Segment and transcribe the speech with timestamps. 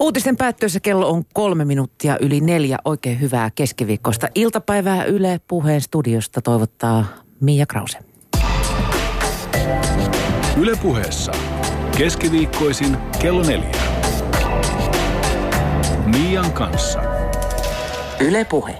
[0.00, 2.78] Uutisten päättyessä kello on kolme minuuttia yli neljä.
[2.84, 7.04] Oikein hyvää keskiviikkoista iltapäivää Yle Puheen studiosta toivottaa
[7.40, 7.98] Mia Krause.
[10.56, 11.32] Yle Puheessa.
[11.98, 13.70] Keskiviikkoisin kello neljä.
[16.06, 17.00] Mian kanssa.
[18.20, 18.74] Yle Puhe.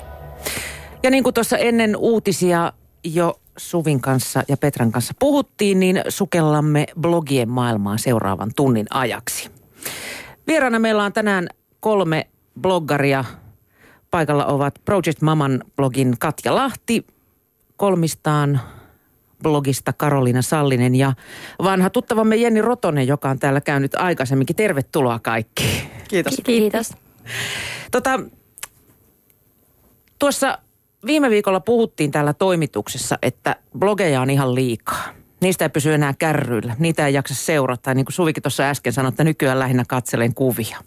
[1.03, 2.73] Ja niin kuin tuossa ennen uutisia
[3.05, 9.51] jo Suvin kanssa ja Petran kanssa puhuttiin, niin sukellamme blogien maailmaa seuraavan tunnin ajaksi.
[10.47, 11.49] Vieraana meillä on tänään
[11.81, 12.27] kolme
[12.61, 13.25] bloggaria.
[14.11, 17.07] Paikalla ovat Project Maman blogin Katja Lahti,
[17.77, 18.61] kolmistaan
[19.43, 21.13] blogista Karoliina Sallinen ja
[21.63, 24.57] vanha tuttavamme Jenni Rotonen, joka on täällä käynyt aikaisemminkin.
[24.57, 25.89] Tervetuloa kaikki.
[26.09, 26.41] Kiitos.
[26.45, 26.95] Kiitos.
[27.91, 28.21] Tota,
[30.19, 30.59] tuossa
[31.07, 35.14] viime viikolla puhuttiin täällä toimituksessa, että blogeja on ihan liikaa.
[35.45, 36.77] Niistä ei pysy enää kärryillä.
[36.79, 37.95] Niitä ei jaksa seurata.
[37.95, 40.79] Niin kuin Suvikin tuossa äsken sanoi, että nykyään lähinnä katselen kuvia.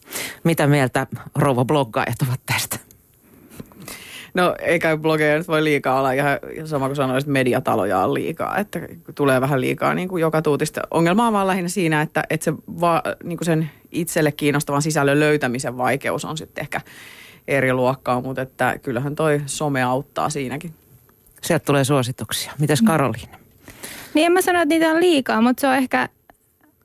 [0.43, 2.79] Mitä mieltä rouva bloggaajat ovat tästä?
[4.33, 8.57] No eikä blogeja nyt voi liikaa olla ihan sama kuin sanoisin, että mediataloja on liikaa.
[8.57, 8.79] Että
[9.15, 10.81] tulee vähän liikaa niin kuin joka tuutista.
[10.91, 15.19] Ongelma on vaan lähinnä siinä, että, että se va, niin kuin sen itselle kiinnostavan sisällön
[15.19, 16.81] löytämisen vaikeus on sitten ehkä
[17.47, 20.73] eri luokkaa, mutta että kyllähän toi some auttaa siinäkin.
[21.41, 22.51] Sieltä tulee suosituksia.
[22.59, 23.46] Mitäs Karoliina?
[24.17, 26.09] Niin en mä sano, että niitä on liikaa, mutta se on ehkä,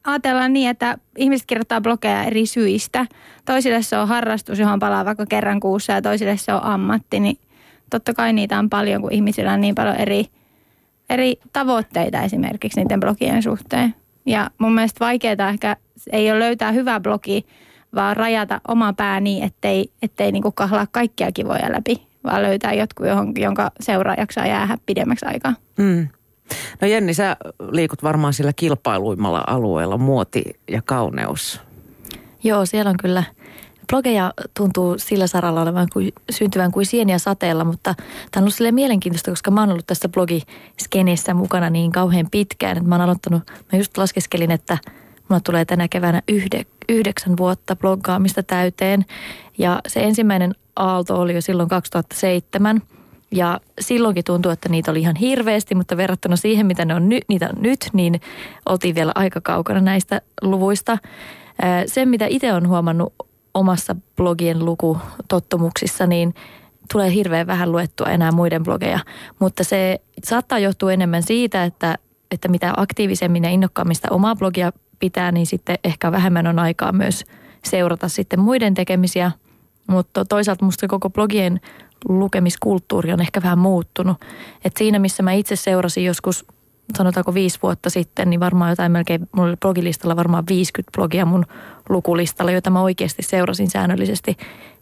[0.05, 3.07] ajatellaan niin, että ihmiset kirjoittaa blogeja eri syistä.
[3.45, 7.39] Toisille se on harrastus, johon palaa vaikka kerran kuussa ja toisille se on ammatti, niin
[7.91, 10.27] totta kai niitä on paljon, kun ihmisillä on niin paljon eri,
[11.11, 13.95] eri tavoitteita esimerkiksi niiden blogien suhteen.
[14.27, 15.77] Ja mun mielestä vaikeaa ehkä
[16.13, 17.47] ei ole löytää hyvää blogi,
[17.95, 23.07] vaan rajata oma pää niin, ettei, ettei niinku kahlaa kaikkia kivoja läpi, vaan löytää jotkut,
[23.07, 25.55] johon, jonka seuraa jaksaa jäädä pidemmäksi aikaa.
[25.79, 26.09] Mm.
[26.81, 27.37] No Jenni, sä
[27.71, 31.61] liikut varmaan sillä kilpailuimmalla alueella, muoti ja kauneus.
[32.45, 33.25] Joo, siellä on kyllä.
[33.91, 38.75] Blogeja tuntuu sillä saralla olevan kuin, syntyvän kuin sieniä sateella, mutta tämä on ollut silleen
[38.75, 43.43] mielenkiintoista, koska mä oon ollut tässä blogiskenissä mukana niin kauhean pitkään, että mä oon aloittanut,
[43.73, 44.79] mä just laskeskelin, että
[45.29, 49.05] mulla tulee tänä keväänä yhde, yhdeksän vuotta bloggaamista täyteen.
[49.59, 52.83] Ja se ensimmäinen aalto oli jo silloin 2007–
[53.33, 57.19] ja silloinkin tuntui, että niitä oli ihan hirveästi, mutta verrattuna siihen, mitä ne on ny,
[57.29, 58.21] niitä on nyt, niin
[58.67, 60.99] oltiin vielä aika kaukana näistä luvuista.
[61.87, 63.15] Sen, mitä itse on huomannut
[63.55, 66.35] omassa blogien lukutottumuksissa, niin
[66.93, 68.99] tulee hirveän vähän luettua enää muiden blogeja.
[69.39, 71.99] Mutta se saattaa johtua enemmän siitä, että,
[72.31, 76.93] että mitä aktiivisemmin ja innokkaammin sitä omaa blogia pitää, niin sitten ehkä vähemmän on aikaa
[76.93, 77.25] myös
[77.65, 79.33] seurata sitten muiden tekemisiä.
[79.87, 81.61] Mutta toisaalta musta koko blogien
[82.09, 84.17] lukemiskulttuuri on ehkä vähän muuttunut.
[84.65, 86.45] Et siinä, missä mä itse seurasin joskus,
[86.97, 91.47] sanotaanko viisi vuotta sitten, niin varmaan jotain melkein, mulla oli blogilistalla varmaan 50 blogia mun
[91.89, 94.37] lukulistalla, jota mä oikeasti seurasin säännöllisesti,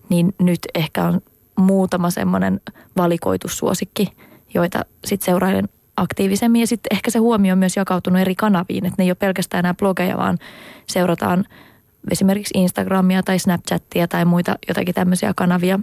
[0.08, 1.20] niin nyt ehkä on
[1.58, 2.60] muutama semmoinen
[2.96, 4.08] valikoitussuosikki,
[4.54, 6.60] joita sitten seurailen aktiivisemmin.
[6.60, 9.58] Ja sitten ehkä se huomio on myös jakautunut eri kanaviin, että ne ei ole pelkästään
[9.58, 10.38] enää blogeja, vaan
[10.86, 11.44] seurataan
[12.10, 15.80] esimerkiksi Instagramia tai Snapchattia tai muita jotakin tämmöisiä kanavia,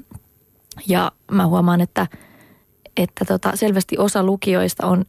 [0.87, 2.07] ja mä huomaan, että,
[2.97, 5.05] että tota, selvästi osa lukijoista on,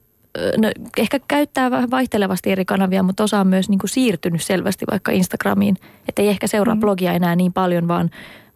[0.56, 4.84] no, ehkä käyttää vähän vaihtelevasti eri kanavia, mutta osa on myös niin kuin siirtynyt selvästi
[4.90, 5.76] vaikka Instagramiin.
[6.08, 6.80] Että ei ehkä seuraa mm.
[6.80, 8.10] blogia enää niin paljon, vaan,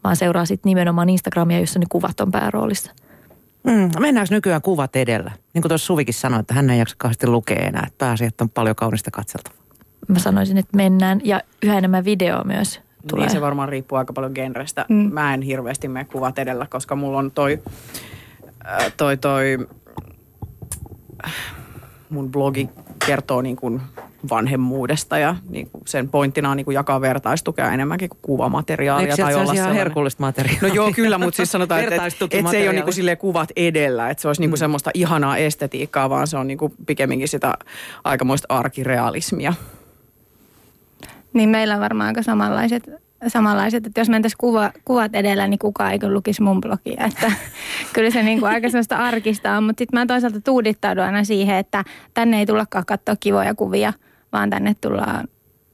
[0.04, 2.92] vaan seuraa sitten nimenomaan Instagramia, jossa ne kuvat on pääroolissa.
[3.64, 5.30] Mm, mennäänkö nykyään kuvat edellä?
[5.54, 7.84] Niin kuin tuossa Suvikin sanoi, että hän ei jaksa kauheasti lukea enää.
[7.86, 9.62] Että pääasiat on paljon kaunista katseltavaa.
[10.08, 11.20] Mä sanoisin, että mennään.
[11.24, 13.26] Ja yhä enemmän video myös tulee.
[13.26, 14.86] Niin se varmaan riippuu aika paljon genrestä.
[14.88, 15.12] Mm.
[15.12, 17.62] Mä en hirveästi mene kuvat edellä, koska mulla on toi,
[18.66, 19.58] äh, toi, toi
[22.10, 22.68] mun blogi
[23.06, 23.80] kertoo niin kuin
[24.30, 29.10] vanhemmuudesta ja niin kuin sen pointtina on niin kuin jakaa vertaistukea enemmänkin kuin kuvamateriaalia.
[29.10, 30.68] Eikö tai olla ihan herkullista materiaalia?
[30.68, 33.48] No joo, kyllä, mutta siis sanotaan, että et, et se ei ole niin kuin kuvat
[33.56, 34.60] edellä, että se olisi niin kuin mm.
[34.60, 37.54] semmoista ihanaa estetiikkaa, vaan se on niin kuin pikemminkin sitä
[38.04, 39.54] aikamoista arkirealismia.
[41.32, 42.90] Niin meillä on varmaan aika samanlaiset,
[43.28, 47.06] samanlaiset että jos mentäisiin kuva, kuvat edellä, niin kukaan ei kyllä lukisi mun blogia.
[47.06, 47.32] Että
[47.94, 51.56] kyllä se niin kuin aika sellaista arkista on, mutta sitten mä toisaalta tuudittaudun aina siihen,
[51.56, 51.84] että
[52.14, 53.92] tänne ei tullakaan katsoa kivoja kuvia,
[54.32, 55.28] vaan tänne tullaan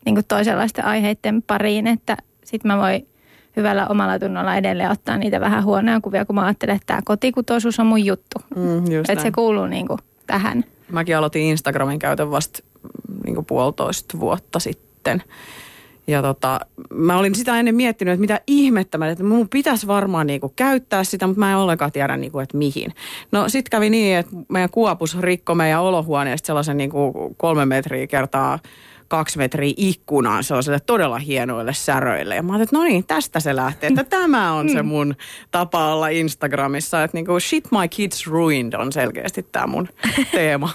[0.04, 3.08] niin kuin toisenlaisten aiheiden pariin, että sitten mä voin
[3.56, 7.80] hyvällä omalla tunnolla edelleen ottaa niitä vähän huonoja kuvia, kun mä ajattelen, että tämä kotikutoisuus
[7.80, 8.38] on mun juttu.
[8.56, 10.64] Mm, että se kuuluu niin kuin tähän.
[10.92, 12.62] Mäkin aloitin Instagramin käytön vasta
[13.24, 15.22] niin kuin puolitoista vuotta sitten sitten.
[16.06, 16.60] Ja tota,
[16.94, 21.04] mä olin sitä ennen miettinyt, että mitä ihmettä mä, että mun pitäisi varmaan niinku käyttää
[21.04, 22.94] sitä, mutta mä en ollenkaan tiedä, niinku, että mihin.
[23.32, 28.58] No sit kävi niin, että meidän kuopus rikko meidän olohuoneesta sellaisen niinku kolme metriä kertaa
[29.08, 32.36] kaksi metriä ikkunaan sellaiselle todella hienoille säröille.
[32.36, 35.14] Ja mä ajattelin, että no niin, tästä se lähtee, että tämä on se mun
[35.50, 37.04] tapa olla Instagramissa.
[37.04, 39.88] Että niinku shit my kids ruined on selkeästi tämä mun
[40.32, 40.70] teema.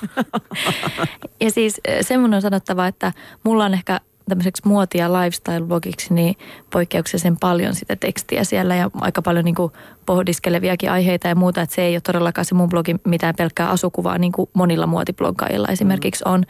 [1.41, 3.11] Ja siis eh, se mun on sanottava, että
[3.43, 6.35] mulla on ehkä tämmöiseksi muoti- ja lifestyle-blogiksi niin
[6.69, 9.71] poikkeuksellisen paljon sitä tekstiä siellä ja aika paljon niin kuin
[10.05, 11.61] pohdiskeleviakin aiheita ja muuta.
[11.61, 15.67] Että se ei ole todellakaan se mun blogi mitään pelkkää asukuvaa niin kuin monilla muotibloggaajilla
[15.67, 16.43] esimerkiksi on.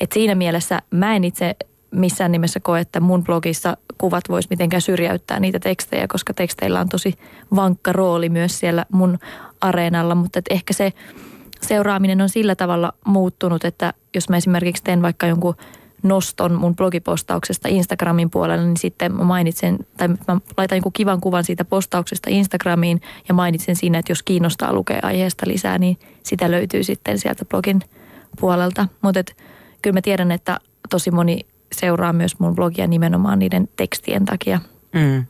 [0.00, 1.56] Että siinä mielessä mä en itse
[1.90, 6.88] missään nimessä koe, että mun blogissa kuvat vois mitenkään syrjäyttää niitä tekstejä, koska teksteillä on
[6.88, 7.14] tosi
[7.56, 9.18] vankka rooli myös siellä mun
[9.60, 10.92] areenalla, mutta et ehkä se
[11.60, 15.54] seuraaminen on sillä tavalla muuttunut, että jos mä esimerkiksi teen vaikka jonkun
[16.02, 21.44] noston mun blogipostauksesta Instagramin puolella, niin sitten mä mainitsen, tai mä laitan jonkun kivan kuvan
[21.44, 26.84] siitä postauksesta Instagramiin ja mainitsen siinä, että jos kiinnostaa lukea aiheesta lisää, niin sitä löytyy
[26.84, 27.80] sitten sieltä blogin
[28.40, 28.88] puolelta.
[29.02, 29.20] Mutta
[29.82, 30.58] kyllä mä tiedän, että
[30.90, 34.60] tosi moni seuraa myös mun blogia nimenomaan niiden tekstien takia.
[34.92, 35.24] Mm.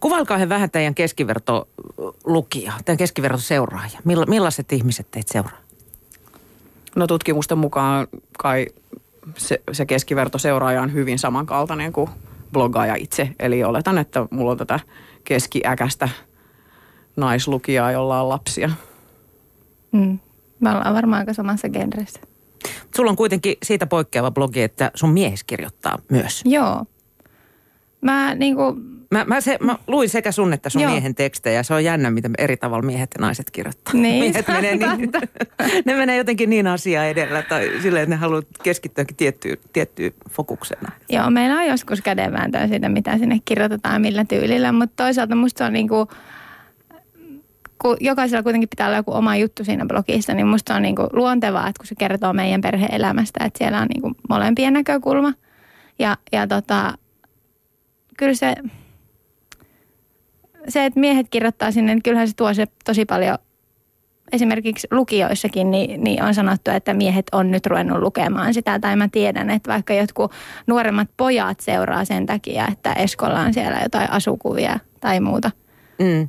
[0.00, 3.98] Kuvailkaa he vähän teidän keskivertolukija, teidän keskivertoseuraaja.
[4.04, 5.58] Milla, millaiset ihmiset teitä seuraa?
[6.96, 8.06] No tutkimusten mukaan
[8.38, 8.66] kai
[9.36, 12.10] se, se keskiverto seuraaja on hyvin samankaltainen kuin
[12.52, 13.30] bloggaaja itse.
[13.38, 14.80] Eli oletan, että mulla on tätä
[15.24, 16.08] keskiäkästä
[17.16, 18.70] naislukijaa, jolla on lapsia.
[19.92, 20.18] Mm.
[20.60, 22.20] Me ollaan varmaan aika samassa genressä.
[22.96, 26.42] Sulla on kuitenkin siitä poikkeava blogi, että sun mies kirjoittaa myös.
[26.44, 26.84] Joo.
[28.00, 28.62] Mä niinku,
[29.10, 30.92] Mä, mä, se, mä luin sekä sun että sun Joo.
[30.92, 31.62] miehen tekstejä.
[31.62, 33.94] Se on jännä, miten eri tavalla miehet ja naiset kirjoittaa.
[33.94, 35.12] Niin, miehet menee, niin,
[35.84, 40.80] ne menee jotenkin niin asiaa edellä tai silleen, että ne haluaa keskittyäkin tiettyyn, tiettyyn fokukseen.
[41.08, 45.58] joo, meillä on joskus kädenvääntöä siitä, mitä sinne kirjoitetaan ja millä tyylillä, mutta toisaalta musta
[45.58, 46.08] se on niinku,
[47.78, 51.68] kun jokaisella kuitenkin pitää olla joku oma juttu siinä blogissa, niin musta on niinku luontevaa,
[51.68, 55.32] että kun se kertoo meidän perhe-elämästä, että siellä on niinku molempien näkökulma.
[55.98, 56.94] Ja, ja tota,
[58.16, 58.54] kyllä se,
[60.68, 63.38] se, että miehet kirjoittaa sinne, niin kyllähän se tuo se tosi paljon
[64.32, 68.78] esimerkiksi lukioissakin niin, niin on sanottu, että miehet on nyt ruvennut lukemaan sitä.
[68.78, 70.32] Tai mä tiedän, että vaikka jotkut
[70.66, 75.50] nuoremmat pojat seuraa sen takia, että Eskolla on siellä jotain asukuvia tai muuta.
[75.98, 76.28] Mm.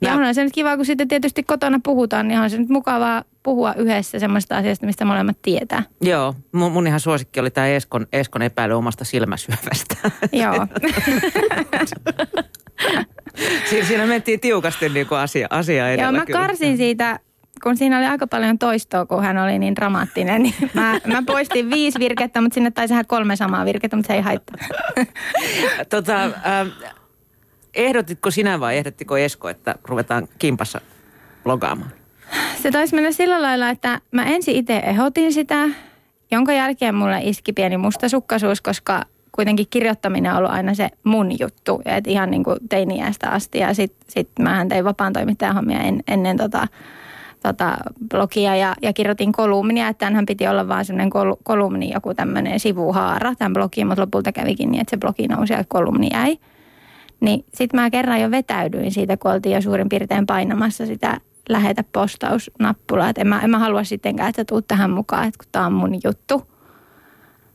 [0.00, 2.68] Ja Mä- onhan se nyt kiva, kun sitten tietysti kotona puhutaan, niin on se nyt
[2.68, 5.82] mukavaa puhua yhdessä semmoista asiasta, mistä molemmat tietää.
[6.00, 9.96] Joo, mun, mun ihan suosikki oli tämä Eskon, Eskon epäily omasta silmäsyövästä.
[10.32, 10.66] Joo.
[13.70, 16.02] Siinä, siinä mentiin tiukasti niin kuin asia, asia edellä.
[16.02, 16.40] Joo, mä kyllä.
[16.40, 17.20] karsin siitä,
[17.62, 21.70] kun siinä oli aika paljon toistoa, kun hän oli niin dramaattinen, niin mä, mä poistin
[21.70, 24.56] viisi virkettä, mutta sinne taisi ihan kolme samaa virkettä, mutta se ei haittaa.
[25.90, 26.32] Tota, äh,
[27.74, 30.80] ehdotitko sinä vai ehdottiko Esko, että ruvetaan kimpassa
[31.44, 31.90] blogaamaan?
[32.62, 35.68] Se taisi mennä sillä lailla, että mä ensin itse ehdotin sitä,
[36.30, 39.02] jonka jälkeen mulle iski pieni mustasukkaisuus, koska
[39.36, 41.82] kuitenkin kirjoittaminen on ollut aina se mun juttu.
[41.84, 43.58] Ja et ihan niin kuin teiniästä asti.
[43.58, 46.68] Ja sit, sit mähän tein vapaan toimittajan hommia en, ennen tota,
[47.42, 47.76] tota
[48.10, 49.88] blogia ja, ja kirjoitin kolumnia.
[49.88, 54.32] Että tämänhän piti olla vaan semmoinen kol, kolumni, joku tämmöinen sivuhaara tämän blogiin, mutta lopulta
[54.32, 56.38] kävikin niin, että se blogi nousi ja kolumni jäi.
[57.20, 61.84] Niin sitten mä kerran jo vetäydyin siitä, kun oltiin jo suurin piirtein painamassa sitä lähetä
[61.92, 63.08] postausnappulaa.
[63.08, 65.72] Että en mä, en mä halua sittenkään, että tuut tähän mukaan, että kun tää on
[65.72, 66.42] mun juttu.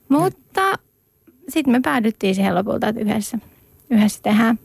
[0.10, 0.62] Mutta
[1.50, 3.38] sitten me päädyttiin siihen lopulta, että yhdessä,
[3.90, 4.60] yhdessä tehdään.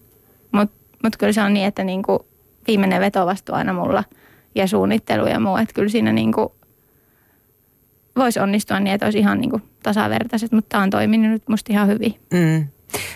[0.52, 2.26] Mutta mut kyllä se on niin, että niinku
[2.66, 4.04] viimeinen vetovastuu aina mulla
[4.54, 5.56] ja suunnittelu ja muu.
[5.56, 6.54] Että kyllä siinä niinku
[8.16, 11.88] voisi onnistua niin, että olisi ihan niinku tasavertaiset, mutta tämä on toiminut nyt musta ihan
[11.88, 12.14] hyvin.
[12.32, 12.66] Mm.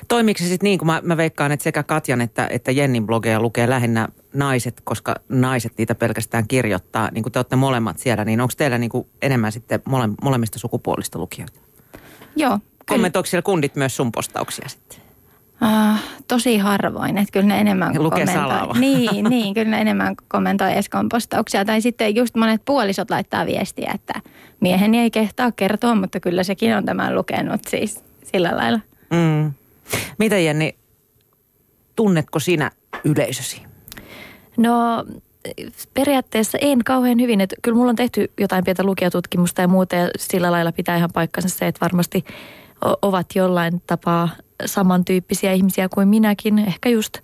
[0.09, 3.41] Toimiko se sitten niin kuin mä, mä veikkaan, että sekä Katjan että, että Jennin blogeja
[3.41, 7.09] lukee lähinnä naiset, koska naiset niitä pelkästään kirjoittaa.
[7.13, 10.59] Niin kuin te olette molemmat siellä, niin onko teillä niin kuin enemmän sitten mole, molemmista
[10.59, 11.61] sukupuolista lukijoita?
[12.37, 12.59] Joo.
[12.95, 15.11] Kommentoiko siellä kundit myös sun postauksia sitten?
[15.63, 18.79] äh, tosi harvoin, että kyllä ne enemmän kommentoi.
[18.79, 21.65] Niin, niin, kyllä ne enemmän kommentoi Eskon postauksia.
[21.65, 24.21] Tai sitten just monet puolisot laittaa viestiä, että
[24.61, 28.81] mieheni ei kehtaa kertoa, mutta kyllä sekin on tämän lukenut siis sillä lailla.
[29.11, 29.53] Mm.
[30.19, 30.75] Mitä Jenni,
[31.97, 32.71] tunnetko sinä
[33.05, 33.63] yleisösi?
[34.57, 35.05] No
[35.95, 37.41] periaatteessa en kauhean hyvin.
[37.41, 41.11] Että kyllä mulla on tehty jotain pientä lukijatutkimusta ja muuta ja sillä lailla pitää ihan
[41.15, 42.25] paikkansa se, että varmasti
[43.03, 44.29] ovat jollain tapaa
[44.67, 46.59] samantyyppisiä ihmisiä kuin minäkin.
[46.59, 47.19] Ehkä just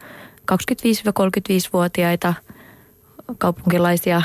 [0.53, 2.35] 25-35-vuotiaita
[3.39, 4.23] kaupunkilaisia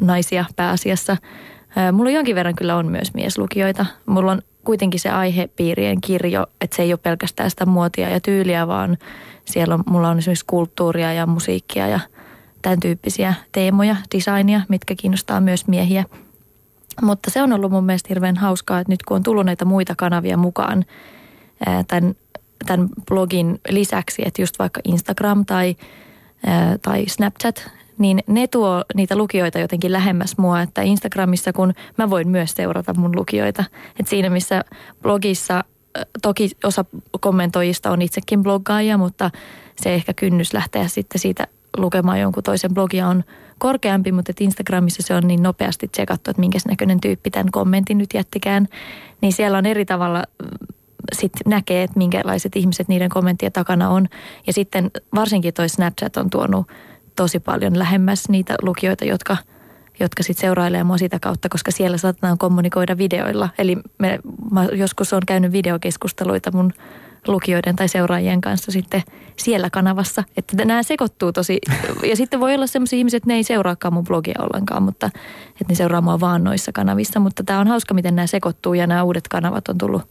[0.00, 1.16] naisia pääasiassa.
[1.76, 3.86] Ää, Mulla jonkin verran kyllä on myös mieslukijoita.
[4.06, 8.66] Mulla on kuitenkin se aihepiirien kirjo, että se ei ole pelkästään sitä muotia ja tyyliä,
[8.66, 8.98] vaan
[9.44, 12.00] siellä on, mulla on esimerkiksi kulttuuria ja musiikkia ja
[12.62, 16.04] tämän tyyppisiä teemoja, designia, mitkä kiinnostaa myös miehiä.
[17.02, 19.94] Mutta se on ollut mun mielestä hirveän hauskaa, että nyt kun on tullut näitä muita
[19.96, 20.84] kanavia mukaan
[21.88, 22.14] tämän,
[22.66, 25.76] tämän blogin lisäksi, että just vaikka Instagram tai,
[26.82, 32.28] tai Snapchat, niin ne tuo niitä lukijoita jotenkin lähemmäs mua, että Instagramissa kun mä voin
[32.28, 33.64] myös seurata mun lukijoita.
[34.00, 34.64] Että siinä missä
[35.02, 35.64] blogissa
[36.22, 36.84] toki osa
[37.20, 39.30] kommentoijista on itsekin bloggaaja, mutta
[39.76, 41.46] se ehkä kynnys lähteä sitten siitä
[41.76, 43.24] lukemaan jonkun toisen blogia on
[43.62, 48.14] korkeampi, mutta Instagramissa se on niin nopeasti tsekattu, että minkä näköinen tyyppi tämän kommentin nyt
[48.14, 48.68] jättikään.
[49.20, 50.66] Niin siellä on eri tavalla mm,
[51.12, 54.08] sitten näkee, että minkälaiset ihmiset niiden kommenttien takana on.
[54.46, 56.66] Ja sitten varsinkin toi Snapchat on tuonut
[57.16, 59.36] tosi paljon lähemmäs niitä lukijoita, jotka,
[60.00, 63.48] jotka sitten seurailee mua sitä kautta, koska siellä saatetaan kommunikoida videoilla.
[63.58, 64.18] Eli me,
[64.50, 66.72] mä joskus on käynyt videokeskusteluita mun
[67.26, 69.02] lukijoiden tai seuraajien kanssa sitten
[69.36, 70.24] siellä kanavassa.
[70.36, 71.58] Että nämä sekoittuu tosi,
[72.08, 75.64] ja sitten voi olla sellaisia ihmisiä, että ne ei seuraakaan mun blogia ollenkaan, mutta että
[75.68, 77.20] ne seuraa mua vaan noissa kanavissa.
[77.20, 80.02] Mutta tämä on hauska, miten nämä sekoittuu ja nämä uudet kanavat on tullut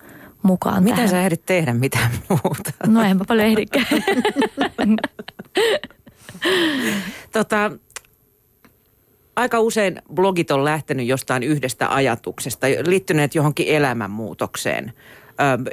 [0.44, 1.10] mukaan Miten tähän.
[1.10, 2.72] sä ehdit tehdä mitään muuta?
[2.88, 3.86] No enpä paljon ehdikään.
[7.34, 7.72] tota,
[9.36, 14.94] aika usein blogit on lähtenyt jostain yhdestä ajatuksesta, liittyneet johonkin elämänmuutokseen.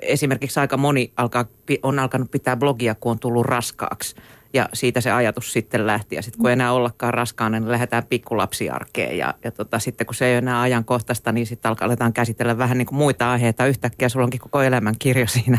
[0.03, 1.45] Esimerkiksi aika moni alkaa,
[1.83, 4.17] on alkanut pitää blogia, kun on tullut raskaaksi.
[4.53, 6.17] Ja siitä se ajatus sitten lähti.
[6.17, 9.19] Ja sitten kun ei enää ollakaan raskaana, niin lähdetään pikkulapsiarkeen.
[9.19, 12.79] Ja, ja tota, sitten kun se ei ole enää ajankohtaista, niin sitten aletaan käsitellä vähän
[12.79, 13.67] niin kuin muita aiheita.
[13.67, 15.59] Yhtäkkiä sulla onkin koko elämän kirjo siinä,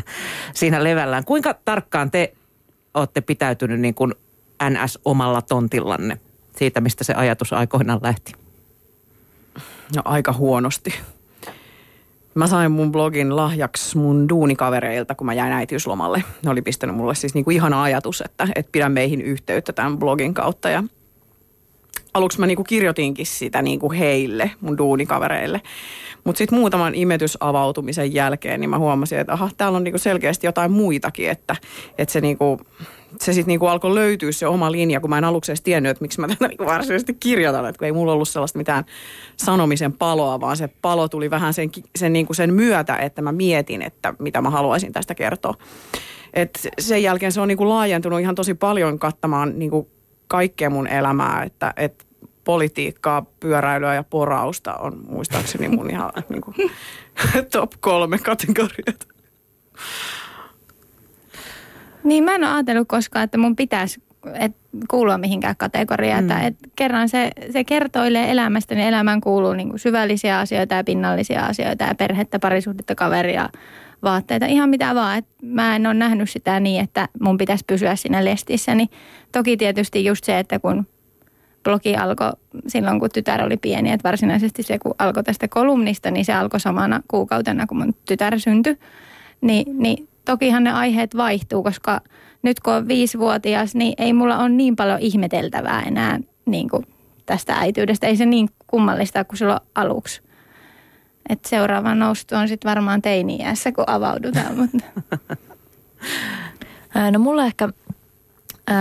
[0.54, 1.25] siinä levällään.
[1.25, 2.34] Kuinka tarkkaan te
[2.94, 4.13] olette pitäytynyt niin kuin
[4.70, 6.18] NS omalla tontillanne
[6.58, 8.34] siitä, mistä se ajatus aikoinaan lähti?
[9.96, 10.94] No aika huonosti.
[12.39, 16.24] Mä sain mun blogin lahjaksi mun duunikavereilta, kun mä jäin äitiyslomalle.
[16.43, 20.34] Ne oli pistänyt mulle siis niinku ihana ajatus, että, että pidä meihin yhteyttä tämän blogin
[20.34, 20.69] kautta.
[20.69, 20.84] Ja
[22.13, 25.62] aluksi mä niinku kirjoitinkin sitä niinku heille, mun duunikavereille.
[26.24, 30.72] Mutta sitten muutaman imetysavautumisen jälkeen, niin mä huomasin, että aha, täällä on niinku selkeästi jotain
[30.72, 31.55] muitakin, että,
[31.98, 32.62] että se niinku
[33.20, 36.01] se sitten niinku alkoi löytyä se oma linja, kun mä en aluksi edes tiennyt, että
[36.01, 37.66] miksi mä tätä niinku varsinaisesti kirjoitan.
[37.66, 38.86] Että kun ei mulla ollut sellaista mitään
[39.38, 43.82] sanomisen paloa, vaan se palo tuli vähän sen, sen, niinku sen myötä, että mä mietin,
[43.82, 45.54] että mitä mä haluaisin tästä kertoa.
[46.34, 49.89] Et sen jälkeen se on niinku laajentunut ihan tosi paljon kattamaan niinku
[50.28, 52.08] kaikkea mun elämää, että et
[52.44, 56.54] politiikkaa, pyöräilyä ja porausta on muistaakseni mun ihan niinku
[57.51, 59.08] top kolme kategoriat.
[62.03, 64.01] Niin mä en ole ajatellut koskaan, että mun pitäisi
[64.34, 64.56] et
[64.89, 66.24] kuulua mihinkään kategoriaan.
[66.24, 66.48] Mm.
[66.48, 71.46] Et kerran se, se kertoilee elämästä, niin elämään kuuluu niin kuin syvällisiä asioita ja pinnallisia
[71.46, 73.50] asioita ja perhettä, parisuhdetta, kaveria,
[74.03, 75.18] vaatteita, ihan mitä vaan.
[75.18, 78.75] Et mä en ole nähnyt sitä niin, että mun pitäisi pysyä siinä lestissä.
[78.75, 78.89] Niin
[79.32, 80.88] toki tietysti just se, että kun
[81.63, 82.32] blogi alkoi
[82.68, 86.60] silloin, kun tytär oli pieni, että varsinaisesti se, kun alkoi tästä kolumnista, niin se alkoi
[86.60, 88.77] samana kuukautena, kun mun tytär syntyi.
[89.41, 92.01] Ni, niin tokihan ne aiheet vaihtuu, koska
[92.41, 96.86] nyt kun on viisivuotias, niin ei mulla ole niin paljon ihmeteltävää enää niin kuin
[97.25, 98.07] tästä äityydestä.
[98.07, 100.21] Ei se niin kummallista kuin silloin aluksi.
[101.29, 104.57] Et seuraava noustu on sitten varmaan teini-iässä, kun avaudutaan.
[104.59, 104.86] Mutta.
[107.12, 107.69] No mulla ehkä,
[108.71, 108.75] äh,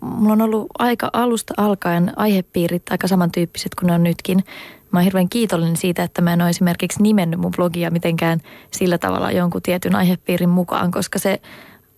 [0.00, 4.44] mulla on ollut aika alusta alkaen aihepiirit aika samantyyppiset kuin ne on nytkin.
[4.92, 8.40] Mä oon hirveän kiitollinen siitä, että mä en ole esimerkiksi nimennyt mun blogia mitenkään
[8.70, 11.40] sillä tavalla jonkun tietyn aihepiirin mukaan, koska se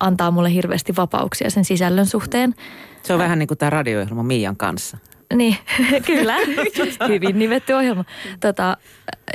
[0.01, 2.55] antaa mulle hirveästi vapauksia sen sisällön suhteen.
[3.03, 4.99] Se on vähän niin kuin tämä radio Miian kanssa.
[5.35, 5.57] Niin,
[6.07, 6.37] kyllä.
[7.09, 8.05] Hyvin nimetty ohjelma.
[8.41, 8.77] Tota,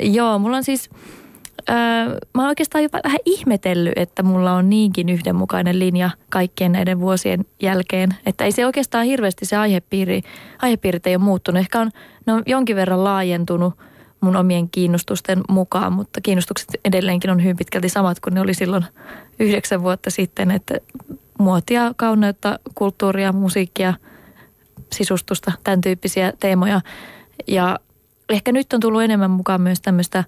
[0.01, 0.89] joo, mulla on siis,
[2.34, 7.46] mä oon oikeastaan jopa vähän ihmetellyt, että mulla on niinkin yhdenmukainen linja kaikkien näiden vuosien
[7.62, 8.10] jälkeen.
[8.25, 10.22] Että ei se oikeastaan hirveästi se aihepiiri,
[10.62, 11.60] aihepiirit ei ole muuttunut.
[11.60, 11.91] Ehkä on,
[12.25, 13.74] ne on jonkin verran laajentunut
[14.22, 18.86] mun omien kiinnostusten mukaan, mutta kiinnostukset edelleenkin on hyvin pitkälti samat kuin ne oli silloin
[19.39, 20.75] yhdeksän vuotta sitten, että
[21.39, 23.93] muotia, kauneutta, kulttuuria, musiikkia,
[24.93, 26.82] sisustusta, tämän tyyppisiä teemoja.
[27.48, 27.79] Ja
[28.29, 30.24] ehkä nyt on tullut enemmän mukaan myös tämmöistä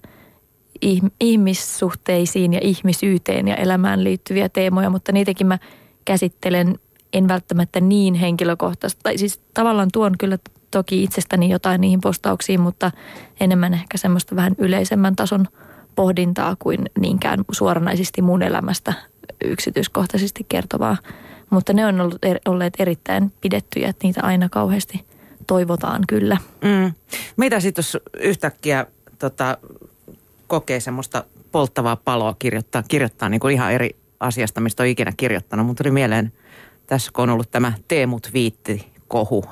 [1.20, 5.58] ihmissuhteisiin ja ihmisyyteen ja elämään liittyviä teemoja, mutta niitäkin mä
[6.04, 6.78] käsittelen
[7.12, 9.00] en välttämättä niin henkilökohtaisesti.
[9.02, 10.38] Tai siis tavallaan tuon kyllä
[10.70, 12.90] toki itsestäni jotain niihin postauksiin, mutta
[13.40, 15.46] enemmän ehkä semmoista vähän yleisemmän tason
[15.94, 18.92] pohdintaa kuin niinkään suoranaisesti mun elämästä
[19.44, 20.96] yksityiskohtaisesti kertovaa.
[21.50, 25.04] Mutta ne on ollut, er, olleet erittäin pidettyjä, että niitä aina kauheasti
[25.46, 26.36] toivotaan kyllä.
[26.62, 26.92] Mm.
[27.36, 28.86] Mitä sitten jos yhtäkkiä
[29.18, 29.58] tota,
[30.46, 35.66] kokee semmoista polttavaa paloa kirjoittaa, kirjoittaa niin kuin ihan eri asiasta, mistä on ikinä kirjoittanut.
[35.66, 36.32] Mutta tuli mieleen
[36.86, 39.44] tässä, kun on ollut tämä Teemut viitti kohu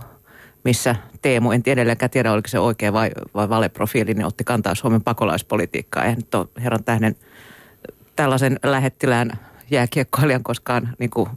[0.64, 5.02] missä Teemu, en edelleenkään tiedä oliko se oikea vai, vai valeprofiili, niin otti kantaa Suomen
[5.02, 6.04] pakolaispolitiikkaa.
[6.04, 7.16] Eihän nyt ole herran tähden
[8.16, 9.30] tällaisen lähettilään
[9.70, 11.28] jääkiekkoilijan koskaan niin kuin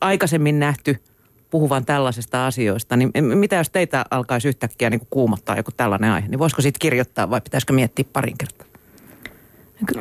[0.00, 1.02] aikaisemmin nähty
[1.50, 2.96] puhuvan tällaisista asioista.
[2.96, 7.30] Niin mitä jos teitä alkaisi yhtäkkiä niin kuumottaa joku tällainen aihe, niin voisiko siitä kirjoittaa
[7.30, 8.73] vai pitäisikö miettiä parin kertaa?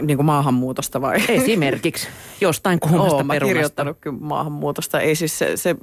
[0.01, 1.18] Niin kuin maahanmuutosta vai?
[1.30, 2.08] Esimerkiksi
[2.42, 3.53] jostain kuumasta Oo, mä perunasta.
[3.53, 5.00] kirjoittanut kyllä maahanmuutosta.
[5.00, 5.75] Ei siis se, se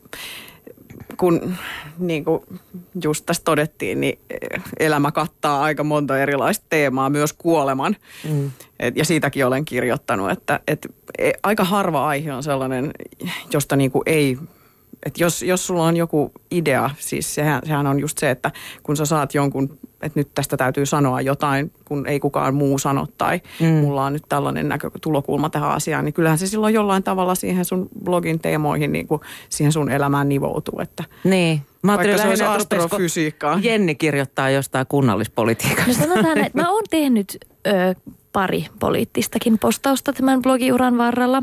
[1.17, 1.55] kun
[1.99, 2.43] niin kuin
[3.03, 4.19] just tässä todettiin, niin
[4.79, 7.97] elämä kattaa aika monta erilaista teemaa, myös kuoleman.
[8.29, 8.51] Mm.
[8.81, 10.87] Et, ja siitäkin olen kirjoittanut, että et,
[11.19, 12.91] e, aika harva aihe on sellainen,
[13.53, 14.39] josta niin kuin ei
[15.07, 18.51] että jos, jos sulla on joku idea, siis sehän, sehän on just se, että
[18.83, 23.07] kun sä saat jonkun, että nyt tästä täytyy sanoa jotain, kun ei kukaan muu sano
[23.19, 23.67] tai mm.
[23.67, 27.65] mulla on nyt tällainen näkö, tulokulma tähän asiaan, niin kyllähän se silloin jollain tavalla siihen
[27.65, 30.81] sun blogin teemoihin, niin kuin siihen sun elämään nivoutuu.
[30.81, 31.63] Että Niin.
[31.83, 33.59] Mä Vaikka se olisi astrofysiikkaa.
[33.63, 35.91] Jenni kirjoittaa jostain kunnallispolitiikasta.
[35.91, 37.95] No sanotaan, että mä oon tehnyt ö,
[38.33, 41.43] pari poliittistakin postausta tämän blogiuran varrella.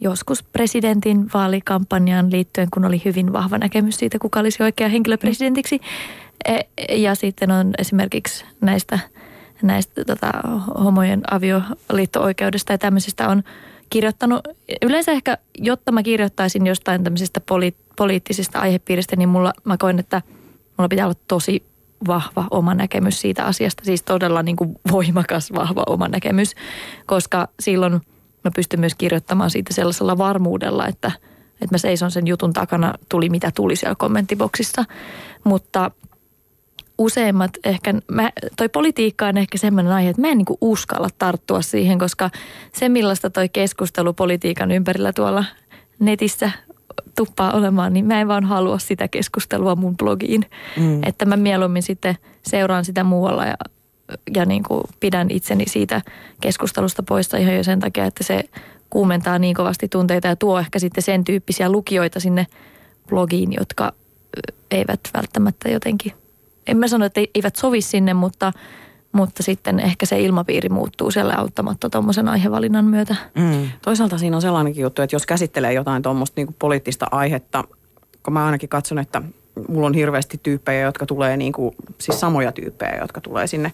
[0.00, 5.80] Joskus presidentin vaalikampanjaan liittyen, kun oli hyvin vahva näkemys siitä, kuka olisi oikea henkilö presidentiksi.
[6.44, 6.58] E,
[6.96, 8.98] ja sitten on esimerkiksi näistä,
[9.62, 10.30] näistä tota,
[10.84, 13.42] homojen avioliitto-oikeudesta ja tämmöisistä on
[13.90, 14.40] kirjoittanut.
[14.82, 20.22] Yleensä ehkä, jotta mä kirjoittaisin jostain tämmöisestä poli, poliittisista aihepiiristä, niin mulla, mä koen, että
[20.76, 21.62] mulla pitää olla tosi
[22.06, 23.84] vahva oma näkemys siitä asiasta.
[23.84, 26.54] Siis todella niin kuin voimakas, vahva oma näkemys,
[27.06, 28.00] koska silloin
[28.44, 31.12] mä pystyn myös kirjoittamaan siitä sellaisella varmuudella, että,
[31.52, 34.84] että mä seison sen jutun takana, tuli mitä tuli siellä kommenttiboksissa.
[35.44, 35.90] Mutta
[36.98, 41.62] useimmat ehkä, mä, toi politiikka on ehkä semmoinen aihe, että mä en niinku uskalla tarttua
[41.62, 42.30] siihen, koska
[42.72, 45.44] se millaista toi keskustelu politiikan ympärillä tuolla
[45.98, 46.50] netissä
[47.16, 50.44] tuppaa olemaan, niin mä en vaan halua sitä keskustelua mun blogiin.
[50.76, 51.00] Mm.
[51.04, 53.54] Että mä mieluummin sitten seuraan sitä muualla ja,
[54.34, 56.02] ja niin kuin pidän itseni siitä
[56.40, 58.44] keskustelusta poista ihan jo sen takia, että se
[58.90, 62.46] kuumentaa niin kovasti tunteita ja tuo ehkä sitten sen tyyppisiä lukijoita sinne
[63.08, 63.92] blogiin, jotka
[64.70, 66.12] eivät välttämättä jotenkin,
[66.66, 68.52] en mä sano, että eivät sovi sinne, mutta,
[69.12, 73.16] mutta sitten ehkä se ilmapiiri muuttuu siellä auttamatta tuommoisen aihevalinnan myötä.
[73.34, 73.68] Mm.
[73.84, 77.64] Toisaalta siinä on sellainenkin juttu, että jos käsittelee jotain tuommoista niin poliittista aihetta,
[78.22, 79.22] kun mä ainakin katson, että
[79.68, 83.72] mulla on hirveästi tyyppejä, jotka tulee niin kuin, siis samoja tyyppejä, jotka tulee sinne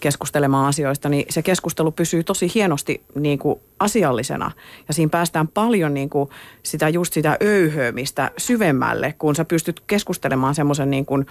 [0.00, 4.50] keskustelemaan asioista, niin se keskustelu pysyy tosi hienosti niin kuin asiallisena.
[4.88, 6.28] Ja siinä päästään paljon niin kuin
[6.62, 11.26] sitä, just sitä öyhöömistä syvemmälle, kun sä pystyt keskustelemaan semmoisen niin kuin,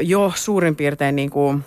[0.00, 1.64] jo suurin piirtein niin kuin,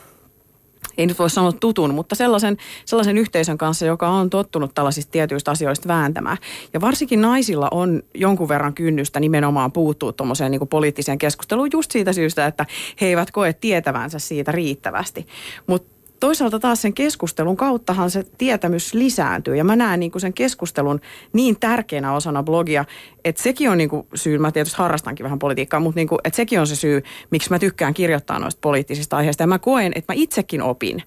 [0.99, 5.51] ei nyt voi sanoa tutun, mutta sellaisen, sellaisen yhteisön kanssa, joka on tottunut tällaisista tietyistä
[5.51, 6.38] asioista vääntämään.
[6.73, 12.13] Ja varsinkin naisilla on jonkun verran kynnystä nimenomaan puuttua tuommoiseen niin poliittiseen keskusteluun just siitä
[12.13, 12.65] syystä, että
[13.01, 15.27] he eivät koe tietävänsä siitä riittävästi.
[15.67, 19.55] Mutta toisaalta taas sen keskustelun kauttahan se tietämys lisääntyy.
[19.55, 20.99] Ja mä näen niin kuin sen keskustelun
[21.34, 22.86] niin tärkeänä osana blogia,
[23.25, 26.38] että sekin on niin kuin syy, mä tietysti harrastankin vähän politiikkaa, mutta niin kuin, että
[26.38, 29.43] sekin on se syy, miksi mä tykkään kirjoittaa noista poliittisista aiheista.
[29.43, 31.03] Ja mä koen, että mä itsekin opin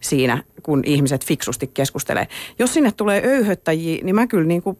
[0.00, 2.28] siinä, kun ihmiset fiksusti keskustelee.
[2.58, 4.78] Jos sinne tulee öyhöttäjiä, niin mä kyllä niin kuin,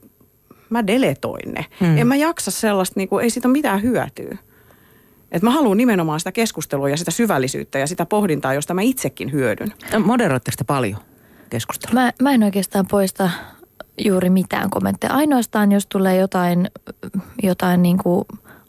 [0.71, 1.65] mä deletoin ne.
[1.81, 1.99] Hmm.
[1.99, 4.37] En mä jaksa sellaista, niin kuin, ei siitä ole mitään hyötyä.
[5.33, 9.33] Et mä haluan nimenomaan sitä keskustelua ja sitä syvällisyyttä ja sitä pohdintaa, josta mä itsekin
[9.33, 9.73] hyödyn.
[10.05, 10.99] Moderoitteko te paljon
[11.51, 11.95] keskustelua?
[11.95, 13.31] Mä, mä en oikeastaan poista
[14.05, 15.12] juuri mitään kommentteja.
[15.12, 16.71] Ainoastaan jos tulee jotain,
[17.43, 18.25] jotain niin kuin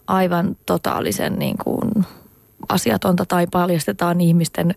[0.07, 1.91] aivan totaalisen niin kuin
[2.69, 4.75] asiatonta tai paljastetaan ihmisten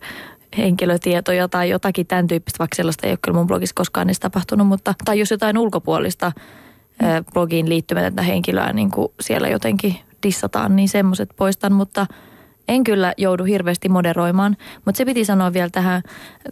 [0.57, 4.67] henkilötietoja tai jotakin tämän tyyppistä, vaikka sellaista ei ole kyllä mun blogissa koskaan edes tapahtunut,
[4.67, 6.31] mutta tai jos jotain ulkopuolista
[7.01, 7.07] mm.
[7.33, 12.07] blogiin liittymätöntä henkilöä niin kuin siellä jotenkin dissataan, niin semmoiset poistan, mutta
[12.67, 14.57] en kyllä joudu hirveästi moderoimaan.
[14.85, 16.01] Mutta se piti sanoa vielä tähän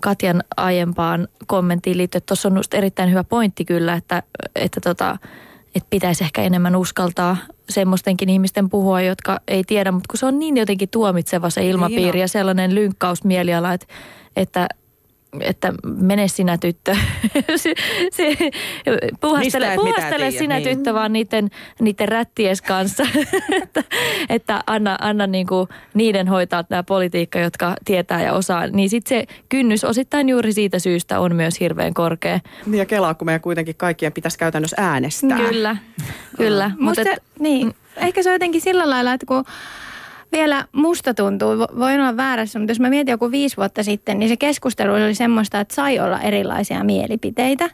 [0.01, 4.23] Katjan aiempaan kommenttiin liittyen, että tuossa on just erittäin hyvä pointti kyllä, että,
[4.55, 5.17] että, tota,
[5.75, 7.37] että pitäisi ehkä enemmän uskaltaa
[7.69, 12.11] semmoistenkin ihmisten puhua, jotka ei tiedä, mutta kun se on niin jotenkin tuomitseva se ilmapiiri
[12.11, 13.87] Niin ja sellainen lynkkausmieliala, että,
[14.35, 14.67] että
[15.41, 16.95] että mene sinä tyttö.
[17.55, 17.73] se,
[18.11, 18.37] se,
[19.21, 20.77] puhastele puhastele sinä niin.
[20.77, 23.03] tyttö vaan niiden, niiden rätties kanssa.
[23.63, 23.83] että,
[24.29, 28.67] että anna, anna niinku niiden hoitaa tämä politiikka, jotka tietää ja osaa.
[28.67, 32.39] Niin sitten se kynnys osittain juuri siitä syystä on myös hirveän korkea.
[32.65, 35.37] Niin ja kelaa, kun meidän kuitenkin kaikkien pitäisi käytännössä äänestää.
[35.37, 35.77] Kyllä,
[36.37, 36.71] kyllä.
[36.79, 39.43] Mutta et- niin, ehkä se on jotenkin sillä lailla, että kun
[40.31, 44.19] vielä musta tuntuu, vo- voin olla väärässä, mutta jos mä mietin joku viisi vuotta sitten,
[44.19, 47.69] niin se keskustelu oli semmoista, että sai olla erilaisia mielipiteitä.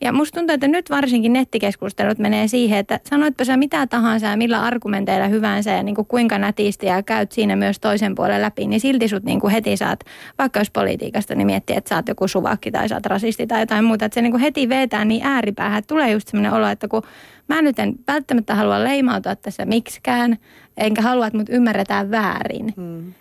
[0.00, 4.36] Ja musta tuntuu, että nyt varsinkin nettikeskustelut menee siihen, että sanoitpa sä mitä tahansa ja
[4.36, 8.66] millä argumenteilla hyvänsä ja niin kuin kuinka nätisti ja käyt siinä myös toisen puolen läpi,
[8.66, 10.00] niin silti sut niin kuin heti saat,
[10.38, 13.62] vaikka jos politiikasta, niin miettii, että sä oot joku suvakki tai sä oot rasisti tai
[13.62, 14.04] jotain muuta.
[14.04, 17.02] Että se niin kuin heti vetää niin ääripäähän, että tulee just sellainen olo, että kun
[17.48, 20.36] mä nyt en välttämättä halua leimautua tässä miksikään,
[20.76, 22.74] enkä halua, että mut ymmärretään väärin.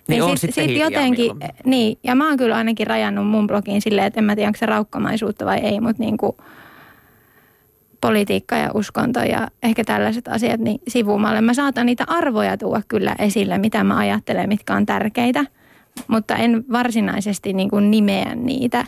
[0.08, 1.52] Niin on sit, sitten sit jotenkin, milloin.
[1.66, 4.58] niin, ja mä oon kyllä ainakin rajannut mun blogiin silleen, että en mä tiedä, onko
[4.58, 6.38] se raukkamaisuutta vai ei, mutta niin kuin
[8.02, 11.42] politiikka ja uskonto ja ehkä tällaiset asiat niin sivumalle.
[11.42, 15.46] Mä saatan niitä arvoja tuoda kyllä esille, mitä mä ajattelen, mitkä on tärkeitä,
[16.08, 18.86] mutta en varsinaisesti niin kuin nimeä niitä.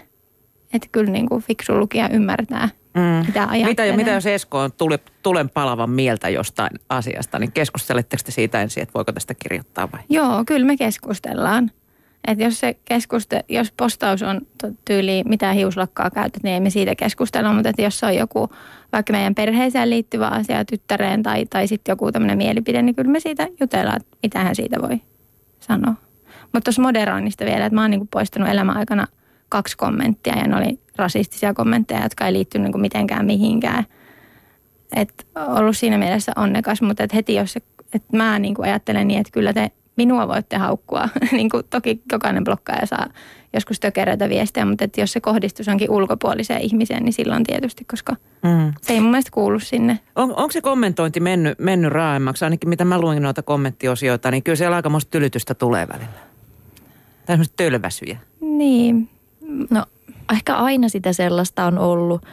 [0.74, 3.26] Että kyllä niin kuin fiksu lukija ymmärtää, Mm.
[3.26, 3.48] mitä.
[3.66, 8.62] Mitä, mitä jos Esko on tuli, tulen palavan mieltä jostain asiasta, niin keskusteletteko te siitä
[8.62, 10.02] ensin, että voiko tästä kirjoittaa vai?
[10.10, 11.72] Joo, kyllä me keskustellaan.
[12.28, 14.42] Et jos, se keskuste, jos postaus on
[14.86, 17.54] tyyli mitä hiuslakkaa käytät, niin ei me siitä keskustella.
[17.54, 18.50] Mutta et jos se on joku
[18.94, 23.20] vaikka meidän perheeseen liittyvä asia tyttäreen tai, tai sitten joku tämmöinen mielipide, niin kyllä me
[23.20, 25.02] siitä jutellaan, että mitä hän siitä voi
[25.60, 25.94] sanoa.
[26.42, 29.08] Mutta tuossa moderoinnista vielä, että mä oon niinku poistanut elämän aikana
[29.50, 33.86] kaksi kommenttia ja ne oli rasistisia kommentteja, jotka ei liittynyt niinku mitenkään mihinkään.
[34.96, 37.62] Et ollut siinä mielessä onnekas, mutta et heti jos se,
[37.94, 41.10] et mä niinku ajattelen niin, että kyllä te minua voitte haukkua.
[41.32, 43.08] niin kuin toki jokainen blokkaaja saa
[43.54, 48.16] joskus tökeröitä viestejä, mutta et jos se kohdistus onkin ulkopuoliseen ihmiseen, niin silloin tietysti, koska
[48.44, 48.74] Mm.
[48.82, 50.00] se ei mun mielestä kuulu sinne.
[50.16, 52.46] On, onko se kommentointi mennyt, mennyt raaemmaksi?
[52.46, 56.20] Ainakin mitä mä luin noita kommenttiosioita, niin kyllä siellä aikamoista tylytystä tulee välillä.
[57.26, 58.18] Tai semmoista tölväsyjä.
[58.42, 59.10] Niin,
[59.70, 59.86] No
[60.34, 62.26] ehkä aina sitä sellaista on ollut,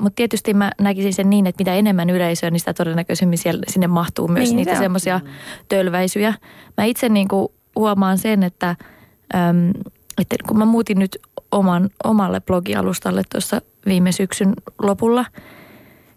[0.00, 3.86] mutta tietysti mä näkisin sen niin, että mitä enemmän yleisöä, niin sitä todennäköisemmin siellä, sinne
[3.86, 5.20] mahtuu myös Niin, niitä se semmoisia
[5.68, 6.34] tölväisyjä.
[6.76, 9.70] Mä itse niin kuin huomaan sen, että, äm,
[10.18, 11.18] että kun mä muutin nyt
[11.52, 15.24] oman, omalle blogialustalle tuossa viime syksyn lopulla,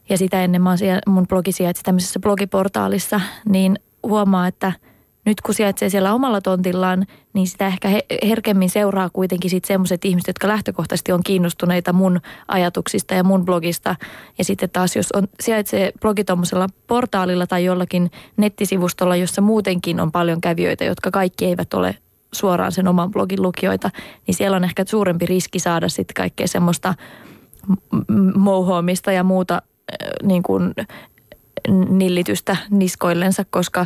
[0.10, 4.72] ja sitä ennen mä oon siellä, mun blogi sijaitsi tämmöisessä blogiportaalissa, niin huomaa, että
[5.30, 10.06] nyt kun sijaitsee siellä omalla tontillaan, niin sitä ehkä he, herkemmin seuraa kuitenkin sitten semmoiset
[10.06, 13.96] ihmiset, jotka lähtökohtaisesti on kiinnostuneita mun ajatuksista ja mun blogista.
[14.38, 20.12] Ja sitten taas, jos on, sijaitsee blogi tuommoisella portaalilla tai jollakin nettisivustolla, jossa muutenkin on
[20.12, 21.96] paljon kävijöitä, jotka kaikki eivät ole
[22.34, 23.90] suoraan sen oman blogin lukijoita,
[24.28, 26.94] niin siellä on ehkä suurempi riski saada sitten kaikkea semmoista
[28.36, 30.74] mouhoamista ja muuta äh, niin kuin
[31.90, 33.86] nillitystä niskoillensa, koska,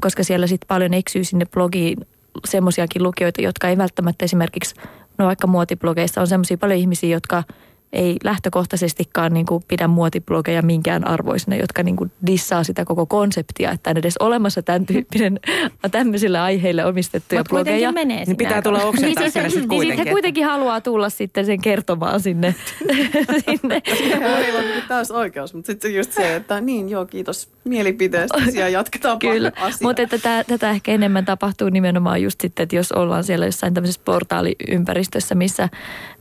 [0.00, 1.98] koska siellä sitten paljon eksyy sinne blogiin
[2.44, 4.74] semmoisiakin lukijoita, jotka ei välttämättä esimerkiksi,
[5.18, 7.42] no vaikka muotiblogeissa on semmoisia paljon ihmisiä, jotka
[7.92, 13.70] ei lähtökohtaisestikaan niin kuin pidä muotiblogeja minkään arvoisina, jotka niin kuin dissaa sitä koko konseptia,
[13.70, 15.40] että on edes olemassa tämän tyyppinen
[15.90, 17.92] tämmöisille aiheille omistettuja mutta kuitenkin blogeja.
[17.92, 19.96] menee Niin pitää tulla oksentaa Niin siis, sinne sitten niin kuitenkin.
[19.96, 22.54] siis he kuitenkin haluaa tulla sitten sen kertomaan sinne.
[23.44, 23.82] sinne.
[24.20, 29.18] Heillä on täys oikeus, mutta sitten just se, että niin joo, kiitos mielipiteestä ja jatketaan
[29.18, 33.46] Kyllä, mutta että tätä, tätä ehkä enemmän tapahtuu nimenomaan just sitten, että jos ollaan siellä
[33.46, 35.68] jossain tämmöisessä portaaliympäristössä, missä,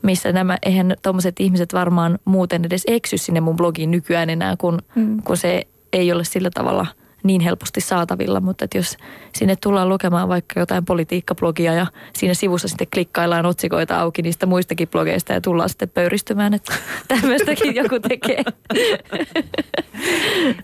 [0.01, 4.80] missä nämä, eihän tuommoiset ihmiset varmaan muuten edes eksy sinne mun blogiin nykyään enää, kun,
[4.96, 5.22] mm.
[5.24, 6.86] kun se ei ole sillä tavalla
[7.24, 8.98] niin helposti saatavilla, mutta että jos
[9.34, 14.88] sinne tullaan lukemaan vaikka jotain politiikkablogia ja siinä sivussa sitten klikkaillaan otsikoita auki niistä muistakin
[14.88, 16.74] blogeista ja tullaan sitten pöyristymään, että
[17.08, 18.43] tämmöistäkin joku tekee.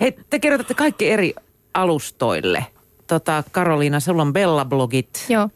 [0.01, 1.33] Hei, te kirjoitatte kaikki eri
[1.73, 2.65] alustoille.
[3.07, 5.25] Tota, Karoliina, sulla on Bella-blogit.
[5.29, 5.49] Joo.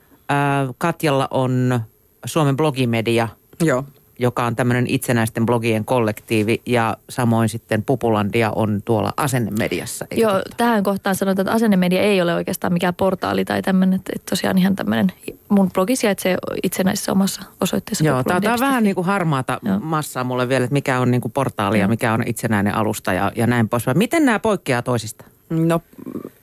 [0.78, 1.80] Katjalla on
[2.26, 3.28] Suomen blogimedia,
[3.63, 3.84] Joo.
[4.19, 6.62] Joka on tämmöinen itsenäisten blogien kollektiivi.
[6.65, 10.06] Ja samoin sitten Pupulandia on tuolla asennemediassa.
[10.15, 10.56] Joo, totta?
[10.58, 14.58] tähän kohtaan sanotaan, että asennemedia ei ole oikeastaan mikään portaali tai tämmöinen, että että tosiaan
[14.58, 15.12] ihan tämmöinen,
[15.49, 18.06] mun blogi sijaitsee itsenäisessä omassa osoitteessa.
[18.06, 19.80] Joo, tämä on vähän niin kuin harmaata Joo.
[19.80, 23.32] massaa mulle vielä, että mikä on niin kuin portaali ja mikä on itsenäinen alusta ja,
[23.36, 23.97] ja näin poispäin.
[23.97, 25.25] Miten nämä poikkeaa toisista?
[25.49, 25.81] No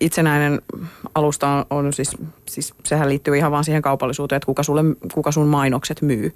[0.00, 0.62] itsenäinen
[1.14, 2.16] alusta on, on siis,
[2.48, 4.82] siis, sehän liittyy ihan vaan siihen kaupallisuuteen, että kuka, sulle,
[5.14, 6.34] kuka sun mainokset myy.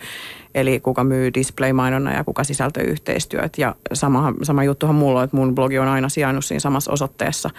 [0.54, 3.58] Eli kuka myy display-mainonnan ja kuka sisältöyhteistyöt.
[3.58, 7.50] Ja sama, sama juttuhan mulla on, että mun blogi on aina sijainnut siinä samassa osoitteessa.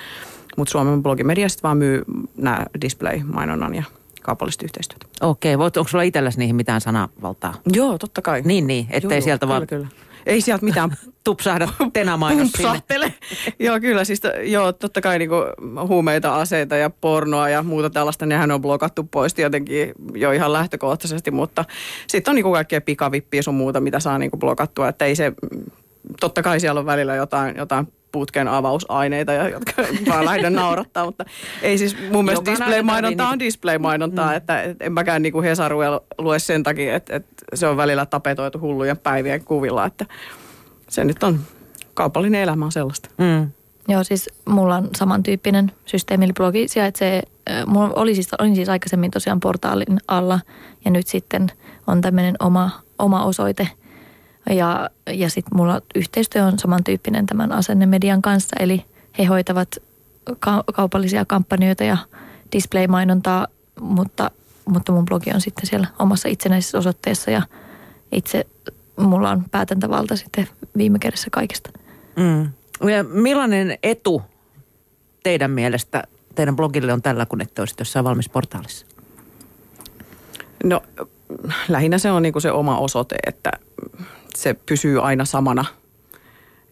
[0.57, 2.03] Mutta Suomen blogimedia sitten vaan myy
[2.37, 3.83] nämä display-mainonnan ja
[4.21, 5.07] kaupalliset yhteistyöt.
[5.21, 7.53] Okei, voit, onko sulla itselläsi niihin mitään sanavaltaa?
[7.73, 8.41] Joo, totta kai.
[8.45, 9.87] Niin, niin, ettei Joo, sieltä kyllä, vaan Kyllä.
[10.25, 12.81] Ei sieltä mitään tupsahda tenamainos sinne.
[13.59, 15.35] joo, kyllä siis to- joo, totta kai niinku
[15.87, 21.31] huumeita, aseita ja pornoa ja muuta tällaista, nehän on blokattu pois tietenkin jo ihan lähtökohtaisesti,
[21.31, 21.65] mutta
[22.07, 25.33] sitten on niinku kaikkea pikavippiä sun muuta, mitä saa niinku blokattua, että ei se,
[26.19, 29.71] totta kai siellä on välillä jotain, jotain putken avausaineita, ja, jotka
[30.09, 31.25] vaan lähden naurattaa, mutta
[31.61, 34.35] ei siis mun mielestä display-mainonta tarvii on display-mainontaa, mm.
[34.35, 38.59] että et, en mäkään niinku Hesaruja lue sen takia, että, että se on välillä tapetoitu
[38.59, 40.05] hullujen päivien kuvilla, että
[40.89, 41.39] se nyt on
[41.93, 43.09] kaupallinen elämä on sellaista.
[43.17, 43.51] Mm.
[43.87, 47.23] Joo, siis mulla on samantyyppinen systeemi, eli blogi sijaitsee,
[47.65, 50.39] mulla oli siis, olin siis aikaisemmin tosiaan portaalin alla
[50.85, 51.47] ja nyt sitten
[51.87, 53.67] on tämmöinen oma, oma osoite.
[54.49, 58.85] Ja, ja sitten mulla yhteistyö on samantyyppinen tämän asennemedian kanssa, eli
[59.17, 59.77] he hoitavat
[60.39, 61.97] ka- kaupallisia kampanjoita ja
[62.51, 63.47] display-mainontaa,
[63.81, 64.31] mutta,
[64.65, 67.41] mutta mun blogi on sitten siellä omassa itsenäisessä osoitteessa ja
[68.11, 68.45] itse
[68.99, 71.69] mulla on päätäntävalta sitten viime kädessä kaikesta.
[72.15, 72.41] Mm.
[72.89, 74.21] Ja millainen etu
[75.23, 76.03] teidän mielestä
[76.35, 78.85] teidän blogille on tällä, kun ette olisi jossain valmis portaalissa?
[80.63, 80.81] No
[81.67, 83.51] lähinnä se on niinku se oma osoite, että
[84.35, 85.65] se pysyy aina samana,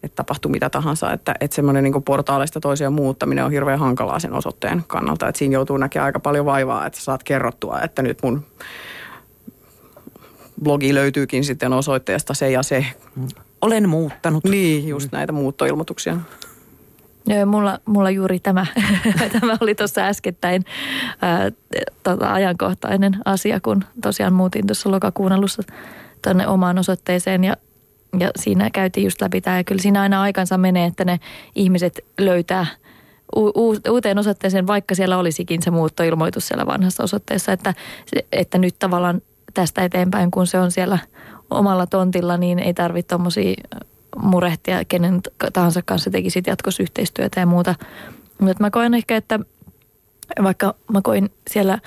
[0.02, 1.12] että tapahtuu mitä tahansa.
[1.12, 5.28] Että, että semmoinen niinku portaalista toiseen muuttaminen on hirveän hankalaa sen osoitteen kannalta.
[5.28, 8.44] Että siinä joutuu näkemään aika paljon vaivaa, että saat kerrottua, että nyt mun
[10.62, 12.86] blogi löytyykin sitten osoitteesta se ja se.
[13.60, 14.44] Olen muuttanut.
[14.44, 16.16] Niin, just näitä muuttoilmoituksia.
[17.46, 18.66] Mulla, mulla juuri tämä,
[19.40, 20.64] tämä oli tuossa äskettäin
[21.22, 21.50] ää,
[22.02, 25.62] tota, ajankohtainen asia, kun tosiaan muutin tuossa lokakuun alussa
[26.22, 27.56] tuonne omaan osoitteeseen ja,
[28.18, 29.56] ja siinä käytiin just läpi tämä.
[29.56, 31.20] Ja kyllä siinä aina aikansa menee, että ne
[31.54, 32.66] ihmiset löytää
[33.36, 37.74] u- u- uuteen osoitteeseen, vaikka siellä olisikin se muuttoilmoitus siellä vanhassa osoitteessa, että,
[38.32, 39.22] että nyt tavallaan
[39.54, 40.98] tästä eteenpäin, kun se on siellä
[41.50, 43.54] omalla tontilla, niin ei tarvitse tuommoisia
[44.16, 45.20] murehtia, kenen
[45.52, 47.74] tahansa kanssa tekisit jatkossa yhteistyötä ja muuta.
[48.40, 49.40] Mutta mä koen ehkä, että
[50.42, 51.78] vaikka mä koin siellä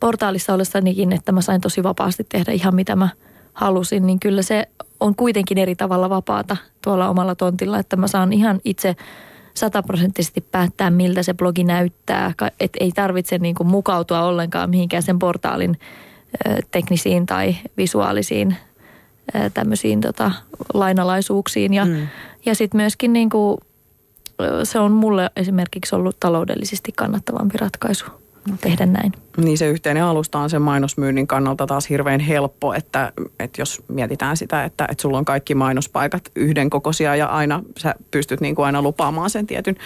[0.00, 3.08] portaalissa ollessanikin, että mä sain tosi vapaasti tehdä ihan mitä mä
[3.52, 4.68] halusin, niin kyllä se
[5.00, 8.96] on kuitenkin eri tavalla vapaata tuolla omalla tontilla, että mä saan ihan itse
[9.54, 12.32] sataprosenttisesti päättää, miltä se blogi näyttää.
[12.60, 15.78] Että ei tarvitse niin kuin mukautua ollenkaan mihinkään sen portaalin
[16.70, 18.56] teknisiin tai visuaalisiin
[19.54, 20.32] tämmöisiin tota,
[20.74, 21.74] lainalaisuuksiin.
[21.74, 22.06] Ja, mm.
[22.46, 23.58] ja sitten myöskin niin kuin,
[24.62, 28.04] se on mulle esimerkiksi ollut taloudellisesti kannattavampi ratkaisu
[28.60, 29.12] tehdä näin.
[29.36, 34.36] Niin se yhteinen alusta on sen mainosmyynnin kannalta taas hirveän helppo, että, että jos mietitään
[34.36, 38.82] sitä, että, että sulla on kaikki mainospaikat yhdenkokoisia ja aina sä pystyt niin kuin aina
[38.82, 39.76] lupaamaan sen tietyn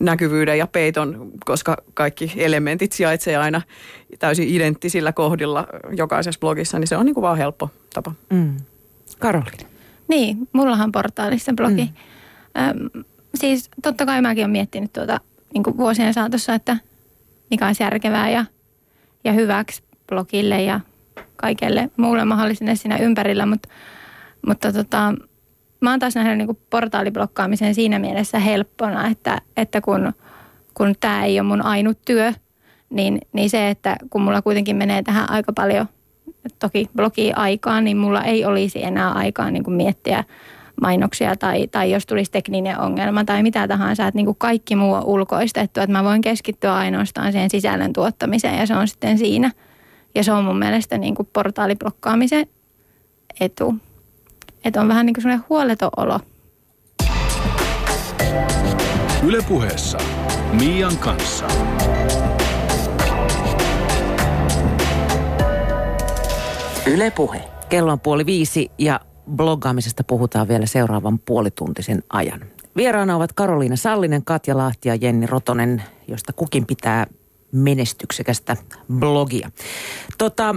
[0.00, 3.62] näkyvyyden ja peiton, koska kaikki elementit sijaitsee aina
[4.18, 8.12] täysin identtisillä kohdilla jokaisessa blogissa, niin se on niin kuin vaan helppo tapa.
[8.30, 8.56] Mm.
[9.20, 9.68] Karoliina.
[10.08, 11.84] Niin, mullahan portaalissa blogi.
[11.84, 12.62] Mm.
[12.62, 13.04] Öm,
[13.34, 15.20] siis totta kai mäkin olen miettinyt tuota
[15.54, 16.76] niin vuosien saatossa, että
[17.50, 18.44] mikä olisi järkevää ja,
[19.24, 20.80] ja hyväksi blogille ja
[21.36, 23.68] kaikelle muulle mahdolliselle siinä ympärillä, mutta,
[24.46, 25.14] mutta tota,
[25.80, 30.12] mä oon taas nähnyt niin portaaliblokkaamisen siinä mielessä helppona, että, että kun,
[30.74, 32.32] kun tämä ei ole mun ainut työ,
[32.90, 35.86] niin, niin se, että kun mulla kuitenkin menee tähän aika paljon
[36.58, 40.24] toki blogi aikaan, niin mulla ei olisi enää aikaa niin kuin miettiä
[40.80, 44.92] mainoksia tai, tai jos tulisi tekninen ongelma tai mitä tahansa, että niin kuin kaikki muu
[44.94, 49.50] on ulkoistettu, että mä voin keskittyä ainoastaan siihen sisällön tuottamiseen ja se on sitten siinä.
[50.14, 52.46] Ja se on mun mielestä niin kuin portaaliblokkaamisen
[53.40, 53.74] etu.
[54.64, 56.20] Että on vähän niin kuin sellainen huoleton olo.
[59.26, 59.98] Ylepuheessa
[60.52, 61.46] Mian kanssa.
[66.90, 67.42] Yle Puhe.
[67.68, 69.00] Kello on puoli viisi ja
[69.36, 72.40] bloggaamisesta puhutaan vielä seuraavan puolituntisen ajan.
[72.76, 77.06] Vieraana ovat Karoliina Sallinen, Katja Lahti ja Jenni Rotonen, josta kukin pitää
[77.52, 78.56] menestyksekästä
[78.92, 79.50] blogia.
[80.18, 80.54] Tota,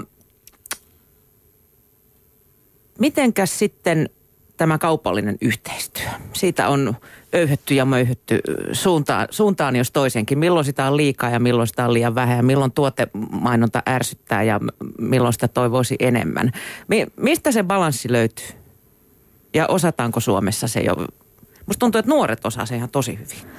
[3.00, 4.10] mitenkäs sitten
[4.58, 6.08] tämä kaupallinen yhteistyö?
[6.34, 6.96] Siitä on
[7.36, 8.42] öyhetty ja möyhetty
[8.72, 10.40] suuntaan, suuntaan jos toisenkin.
[10.40, 14.60] Milloin sitä on liikaa ja milloin sitä on liian vähän ja milloin tuotemainonta ärsyttää ja
[15.00, 16.52] milloin sitä toivoisi enemmän.
[16.88, 18.48] Mi- mistä se balanssi löytyy?
[19.54, 20.96] Ja osataanko Suomessa se jo?
[21.66, 23.54] Musta tuntuu, että nuoret osaa se ihan tosi hyvin.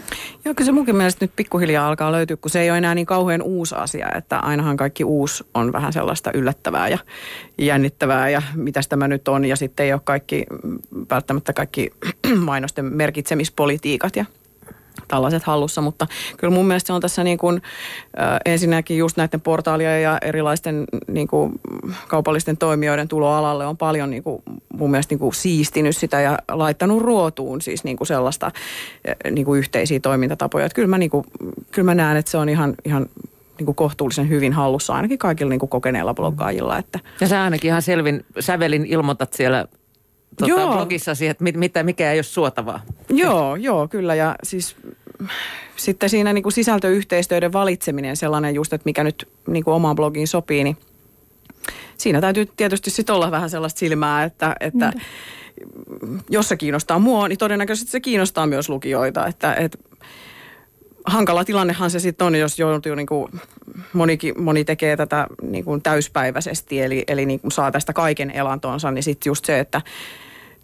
[0.44, 3.06] Joo, kyllä se munkin mielestä nyt pikkuhiljaa alkaa löytyä, kun se ei ole enää niin
[3.06, 6.98] kauhean uusi asia, että ainahan kaikki uusi on vähän sellaista yllättävää ja
[7.58, 9.44] jännittävää ja mitä tämä nyt on.
[9.44, 10.46] Ja sitten ei ole kaikki,
[11.10, 11.90] välttämättä kaikki
[12.38, 14.24] mainosten merkitsemispolitiikat ja
[15.08, 17.62] tällaiset hallussa, mutta kyllä mun mielestä se on tässä niin kuin,
[18.20, 21.52] äh, ensinnäkin just näiden portaalien ja erilaisten niin kuin,
[22.08, 24.42] kaupallisten toimijoiden tuloalalle on paljon niin kuin,
[24.78, 28.50] mun mielestä niin kuin, siistinyt sitä ja laittanut ruotuun siis niin kuin sellaista
[29.30, 30.66] niin kuin yhteisiä toimintatapoja.
[30.66, 31.24] Että kyllä mä, niin kuin,
[31.70, 33.06] kyllä mä näen, että se on ihan, ihan
[33.58, 36.78] niin kuin kohtuullisen hyvin hallussa ainakin kaikilla niin kuin kokeneilla bloggaajilla.
[36.78, 37.00] Että.
[37.20, 39.66] Ja sä ainakin ihan selvin sävelin ilmoitat siellä
[40.36, 40.72] tota, Joo.
[40.72, 42.80] blogissasi, että mit, mitä, mikä ei ole suotavaa.
[43.08, 44.14] Joo, joo, kyllä.
[44.14, 44.76] Ja siis
[45.76, 50.28] sitten siinä niin kuin sisältöyhteistyöiden valitseminen sellainen just, että mikä nyt niin kuin omaan blogiin
[50.28, 50.76] sopii, niin
[51.98, 54.92] siinä täytyy tietysti sitten olla vähän sellaista silmää, että, että
[56.30, 59.26] jos se kiinnostaa mua, niin todennäköisesti se kiinnostaa myös lukijoita.
[59.26, 59.78] Että, et,
[61.04, 63.32] hankala tilannehan se sitten on, jos joutuu, niin kuin,
[63.92, 68.90] monikin, moni tekee tätä niin kuin täyspäiväisesti, eli, eli niin kuin saa tästä kaiken elantonsa,
[68.90, 69.82] niin sitten just se, että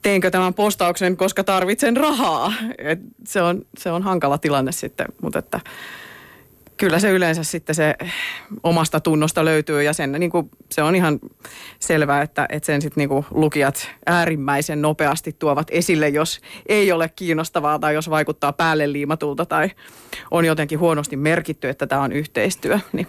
[0.02, 2.52] teenkö tämän postauksen, koska tarvitsen rahaa.
[2.78, 5.60] Et se, on, se on hankala tilanne sitten, mutta että
[6.80, 7.94] kyllä se yleensä sitten se
[8.62, 11.18] omasta tunnosta löytyy ja sen, niin kuin, se on ihan
[11.78, 17.78] selvää, että, että sen sitten niin lukijat äärimmäisen nopeasti tuovat esille, jos ei ole kiinnostavaa
[17.78, 19.70] tai jos vaikuttaa päälle liimatulta tai
[20.30, 23.06] on jotenkin huonosti merkitty, että tämä on yhteistyö, niin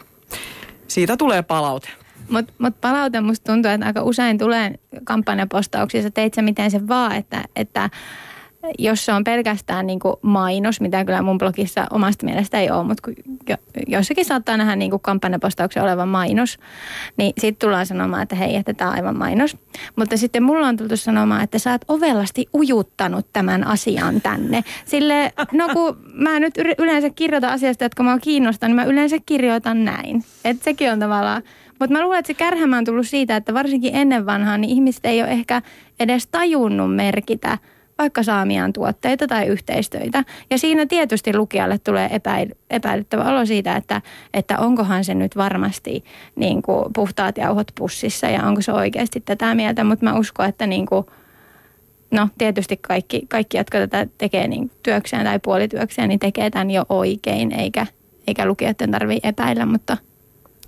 [0.88, 1.90] siitä tulee palaute.
[2.30, 7.16] Mutta mut palaute musta tuntuu, että aika usein tulee kampanjapostauksissa, teit sä miten se vaan,
[7.16, 7.90] että, että
[8.80, 12.84] jos se on pelkästään niin kuin mainos, mitä kyllä mun blogissa omasta mielestä ei ole,
[12.84, 13.12] mutta
[13.50, 13.56] jo,
[13.88, 16.60] jossakin saattaa nähdä niin kuin kampanjapostauksen olevan mainos,
[17.18, 19.58] niin sitten tullaan sanomaan, että hei, että tämä on aivan mainos.
[19.96, 24.64] Mutta sitten mulla on tultu sanomaan, että sä oot ovellasti ujuttanut tämän asian tänne.
[24.86, 29.86] Sille, no kun mä nyt yleensä kirjoitan asiasta, jotka mä kiinnostan, niin mä yleensä kirjoitan
[29.86, 30.24] näin.
[30.46, 31.42] Että sekin on tavallaan
[31.82, 35.06] mutta mä luulen, että se kärhämä on tullut siitä, että varsinkin ennen vanhaa niin ihmiset
[35.06, 35.62] ei ole ehkä
[36.00, 37.58] edes tajunnut merkitä–
[38.02, 40.24] vaikka saamiaan tuotteita tai yhteistöitä.
[40.50, 44.02] Ja siinä tietysti lukijalle tulee epäily, epäilyttävä olo siitä, että,
[44.34, 46.04] että onkohan se nyt varmasti
[46.36, 49.84] niin kuin puhtaat jauhot pussissa ja onko se oikeasti tätä mieltä.
[49.84, 51.06] Mutta mä uskon, että niin kuin,
[52.12, 56.86] no tietysti kaikki, kaikki, jotka tätä tekee niin työkseen tai puolityökseen, niin tekee tämän jo
[56.90, 57.88] oikein, eikä,
[58.28, 59.98] eikä lukijoiden tarvitse epäillä, mutta–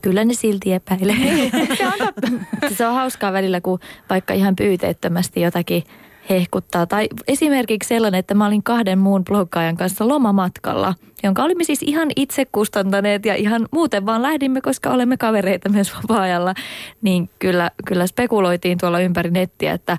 [0.03, 1.15] Kyllä ne silti epäilee.
[1.77, 2.27] se on totta.
[2.75, 5.83] se on hauskaa välillä, kun vaikka ihan pyyteettömästi jotakin
[6.29, 6.85] hehkuttaa.
[6.85, 12.07] Tai esimerkiksi sellainen, että mä olin kahden muun bloggaajan kanssa lomamatkalla, jonka olimme siis ihan
[12.15, 16.53] itse kustantaneet ja ihan muuten vaan lähdimme, koska olemme kavereita myös vapaa-ajalla.
[17.01, 19.97] Niin kyllä, kyllä spekuloitiin tuolla ympäri nettiä, että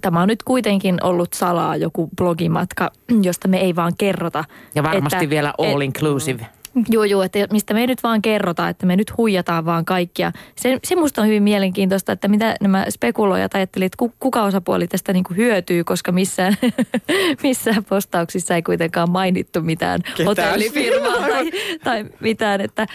[0.00, 2.90] tämä on nyt kuitenkin ollut salaa joku blogimatka,
[3.22, 4.44] josta me ei vaan kerrota.
[4.74, 6.46] Ja varmasti että, vielä all inclusive.
[6.88, 10.32] Joo, joo, että mistä me ei nyt vaan kerrota, että me nyt huijataan vaan kaikkia.
[10.56, 15.12] Se, se musta on hyvin mielenkiintoista, että mitä nämä spekuloijat ajattelivat, että kuka osapuoli tästä
[15.12, 16.56] niin kuin hyötyy, koska missään,
[17.42, 20.26] missään postauksissa ei kuitenkaan mainittu mitään Ketään.
[20.26, 21.50] hotellifirmaa tai,
[21.84, 22.60] tai mitään.
[22.60, 22.86] Että,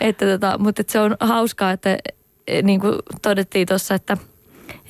[0.00, 1.98] että tota, mutta että se on hauskaa, että
[2.62, 4.16] niin kuin todettiin tuossa, että–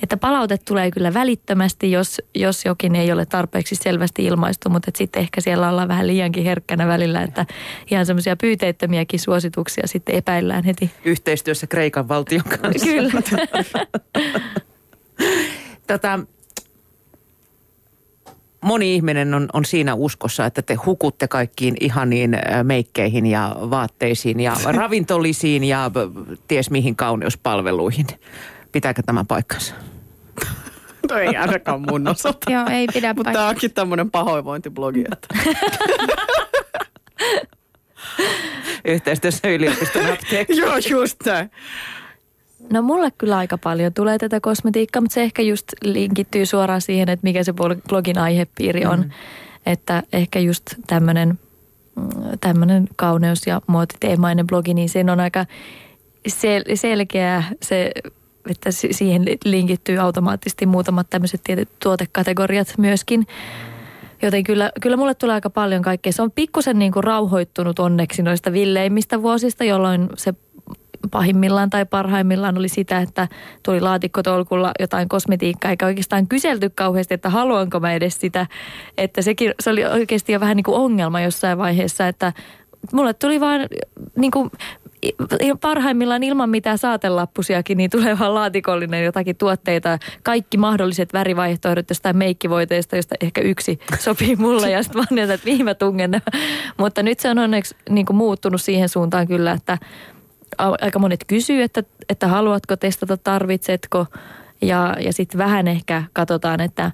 [0.03, 5.19] että palaute tulee kyllä välittömästi, jos, jos jokin ei ole tarpeeksi selvästi ilmaistu, mutta sitten
[5.19, 7.45] ehkä siellä ollaan vähän liiankin herkkänä välillä, että
[7.91, 10.91] ihan semmoisia pyyteettömiäkin suosituksia sitten epäillään heti.
[11.05, 12.85] Yhteistyössä Kreikan valtion kanssa.
[12.85, 13.11] Kyllä.
[15.87, 16.19] tota,
[18.61, 24.53] moni ihminen on, on siinä uskossa, että te hukutte kaikkiin ihaniin meikkeihin ja vaatteisiin ja
[24.71, 25.91] ravintolisiin ja
[26.47, 28.07] ties mihin kauneuspalveluihin.
[28.71, 29.73] Pitääkö tämä paikkansa?
[31.11, 32.51] No ei ainakaan mun osalta.
[32.51, 35.03] Joo, ei pidä Mutta tämä onkin tämmöinen pahoinvointiblogi.
[35.11, 35.27] Että.
[38.85, 40.57] Yhteistyössä yliopiston apteekki.
[40.57, 41.51] Joo, just näin.
[42.71, 47.09] No mulle kyllä aika paljon tulee tätä kosmetiikkaa, mutta se ehkä just linkittyy suoraan siihen,
[47.09, 47.53] että mikä se
[47.89, 48.99] blogin aihepiiri on.
[48.99, 49.11] Mm.
[49.65, 51.39] Että ehkä just tämmöinen
[52.41, 55.45] tämmöinen kauneus- ja muotiteemainen blogi, niin siinä on aika
[56.29, 57.91] sel- selkeä se
[58.49, 63.27] että siihen linkittyy automaattisesti muutamat tämmöiset tietyt tuotekategoriat myöskin.
[64.21, 66.11] Joten kyllä, kyllä mulle tulee aika paljon kaikkea.
[66.11, 70.33] Se on pikkusen niin kuin rauhoittunut onneksi noista villeimmistä vuosista, jolloin se
[71.11, 73.27] pahimmillaan tai parhaimmillaan oli sitä, että
[73.63, 78.47] tuli laatikkotolkulla jotain kosmetiikkaa, eikä oikeastaan kyselty kauheasti, että haluanko mä edes sitä.
[78.97, 82.33] Että sekin, se oli oikeasti jo vähän niin kuin ongelma jossain vaiheessa, että
[82.93, 83.61] mulle tuli vaan
[84.15, 84.51] niin kuin
[85.61, 92.95] parhaimmillaan ilman mitään saatelappusiakin, niin tulee vaan laatikollinen jotakin tuotteita, kaikki mahdolliset värivaihtoehdot jostain meikkivoiteista,
[92.95, 94.71] josta ehkä yksi sopii mulle.
[94.71, 96.21] Ja sitten vaan että mihin mä tungen
[96.77, 99.77] Mutta nyt se on onneksi niin kuin muuttunut siihen suuntaan kyllä, että
[100.57, 104.05] aika monet kysyy, että, että haluatko testata, tarvitsetko.
[104.61, 106.91] Ja, ja sitten vähän ehkä katsotaan, että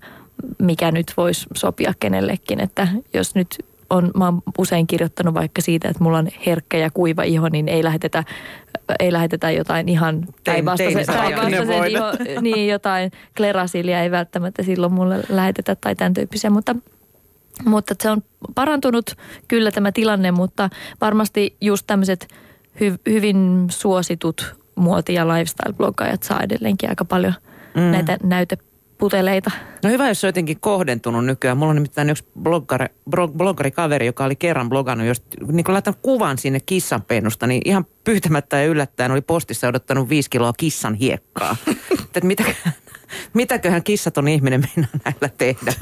[0.59, 3.57] mikä nyt voisi sopia kenellekin, että jos nyt
[3.93, 7.67] on, mä oon usein kirjoittanut vaikka siitä, että mulla on herkkä ja kuiva iho, niin
[7.67, 8.23] ei lähetetä,
[8.99, 11.06] ei lähetetä jotain ihan päinvastaisen,
[11.89, 16.75] iho, niin jotain klerasilia ei välttämättä silloin mulle lähetetä tai tämän tyyppisiä, mutta
[17.65, 18.23] mutta se on
[18.56, 19.15] parantunut
[19.48, 20.69] kyllä tämä tilanne, mutta
[21.02, 22.27] varmasti just tämmöiset
[22.79, 27.33] hy, hyvin suositut muoti- ja lifestyle-bloggaajat saa edelleenkin aika paljon
[27.75, 27.81] mm.
[27.81, 28.58] näitä näyte
[29.04, 29.51] puteleita.
[29.83, 31.58] No hyvä, jos se on jotenkin kohdentunut nykyään.
[31.58, 32.85] Mulla on nimittäin yksi bloggari,
[33.37, 38.58] bloggarikaveri, joka oli kerran blogannut, jos niin kun laitan kuvan sinne kissanpennusta, niin ihan pyytämättä
[38.58, 41.56] ja yllättäen oli postissa odottanut viisi kiloa kissan hiekkaa.
[42.06, 42.43] että mitä,
[43.33, 45.73] Mitäköhän kissaton ihminen meinaa näillä tehdä?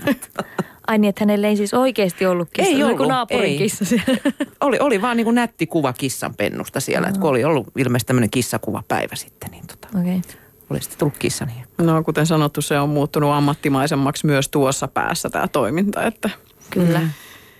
[0.88, 2.72] Ai niin, että hänellä ei siis oikeasti ollut kissa.
[2.72, 3.58] Ei ollut, kuin naapurin ei.
[3.58, 4.18] kissa siellä.
[4.62, 7.08] oli, oli vaan niin kuin nätti kuva kissan pennusta siellä.
[7.08, 10.18] Että kun oli ollut ilmeisesti tämmöinen kissakuvapäivä sitten, niin tota, Okei.
[10.18, 10.41] Okay.
[10.72, 11.46] Oli sitten tullut kissa.
[11.46, 11.66] Niin.
[11.78, 16.30] No kuten sanottu, se on muuttunut ammattimaisemmaksi myös tuossa päässä tämä toiminta, että
[16.70, 17.00] Kyllä.
[17.00, 17.10] Mm.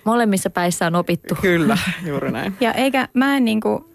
[0.04, 1.34] Molemmissa päissä on opittu.
[1.40, 2.56] kyllä, juuri näin.
[2.60, 3.90] Ja eikä mä en niinku,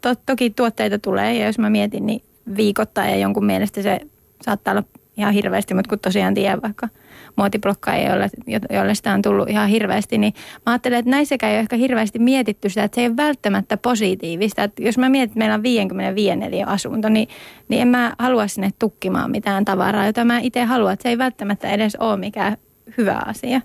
[0.00, 2.22] to, toki tuotteita tulee ja jos mä mietin, niin
[2.56, 4.00] viikoittain ja jonkun mielestä se
[4.42, 4.84] saattaa olla
[5.16, 6.88] ihan hirveästi, mutta kun tosiaan tiedän vaikka
[7.36, 8.08] muotiblokkaajia,
[8.70, 10.34] joille, sitä on tullut ihan hirveästi, niin
[10.66, 13.76] mä ajattelen, että näissäkään ei ole ehkä hirveästi mietitty sitä, että se ei ole välttämättä
[13.76, 14.62] positiivista.
[14.62, 17.28] Että jos mä mietin, että meillä on 55 neliö asunto, niin,
[17.68, 21.18] niin en mä halua sinne tukkimaan mitään tavaraa, jota mä itse haluan, että se ei
[21.18, 22.56] välttämättä edes ole mikään
[22.98, 23.60] hyvä asia.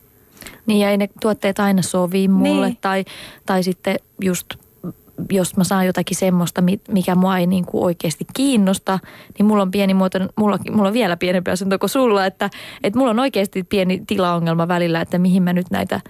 [0.65, 2.67] Niin ja ei ne tuotteet aina sovi mulle.
[2.67, 2.77] Niin.
[2.81, 3.05] Tai,
[3.45, 4.45] tai sitten just
[5.31, 8.99] jos mä saan jotakin semmoista, mi- mikä mua ei niin kuin oikeasti kiinnosta,
[9.37, 12.49] niin mulla on pieni muoto, mulla, mulla on vielä pienempi asunto kuin sulla, että,
[12.83, 16.01] että mulla on oikeasti pieni tilaongelma välillä, että mihin mä nyt näitä,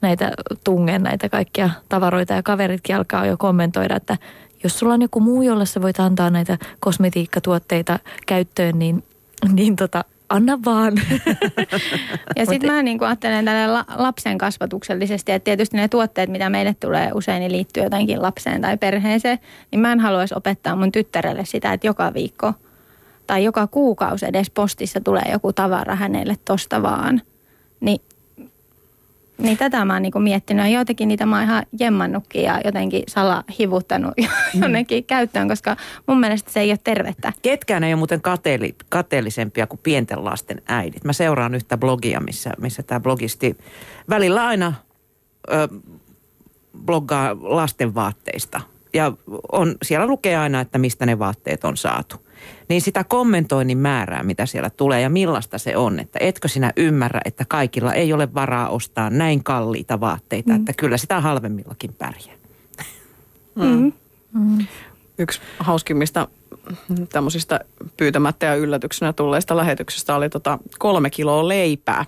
[0.00, 0.32] näitä
[0.64, 4.18] tungen, näitä kaikkia tavaroita ja kaveritkin alkaa jo kommentoida, että
[4.64, 9.04] jos sulla on joku muu, jolle sä voit antaa näitä kosmetiikkatuotteita käyttöön, niin,
[9.52, 10.04] niin tota,
[10.34, 10.92] anna vaan.
[12.36, 16.76] Ja sitten mä niin ajattelen tälle la- lapsen kasvatuksellisesti, että tietysti ne tuotteet, mitä meille
[16.80, 19.38] tulee usein, niin liittyy jotenkin lapseen tai perheeseen,
[19.70, 22.52] niin mä en haluaisi opettaa mun tyttärelle sitä, että joka viikko
[23.26, 27.22] tai joka kuukausi edes postissa tulee joku tavara hänelle tosta vaan.
[27.80, 28.00] Niin,
[29.38, 33.02] niin tätä mä oon niin miettinyt ja jotenkin niitä mä oon ihan jemmannutkin ja jotenkin
[33.08, 34.14] salahivuttanut
[34.60, 35.76] jonnekin käyttöön, koska
[36.06, 37.32] mun mielestä se ei ole tervettä.
[37.42, 41.04] Ketkään ei ole muuten kateelli, kateellisempia kuin pienten lasten äidit.
[41.04, 43.56] Mä seuraan yhtä blogia, missä, missä tämä blogisti
[44.08, 44.74] välillä aina
[45.52, 45.68] ö,
[46.84, 48.60] bloggaa lasten vaatteista.
[48.94, 49.12] Ja
[49.52, 52.23] on, siellä lukee aina, että mistä ne vaatteet on saatu.
[52.68, 56.00] Niin sitä kommentoinnin määrää, mitä siellä tulee ja millaista se on.
[56.00, 60.56] Että etkö sinä ymmärrä, että kaikilla ei ole varaa ostaa näin kalliita vaatteita, mm.
[60.56, 62.36] että kyllä sitä halvemmillakin pärjää.
[63.54, 63.92] Mm.
[65.18, 66.28] Yksi hauskimmista
[67.12, 67.60] tämmöisistä
[67.96, 72.04] pyytämättä ja yllätyksenä tulleista lähetyksistä oli tota kolme kiloa leipää,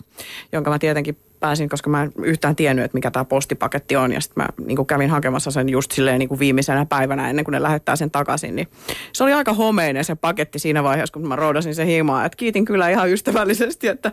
[0.53, 4.13] jonka mä tietenkin pääsin, koska mä en yhtään tiennyt, että mikä tämä postipaketti on.
[4.13, 7.53] Ja sitten mä niin kävin hakemassa sen just silleen niin kuin viimeisenä päivänä ennen kuin
[7.53, 8.57] ne lähettää sen takaisin.
[8.57, 8.69] Niin
[9.13, 12.25] se oli aika homeinen se paketti siinä vaiheessa, kun mä roudasin se himaa.
[12.25, 14.13] Et kiitin kyllä ihan ystävällisesti, että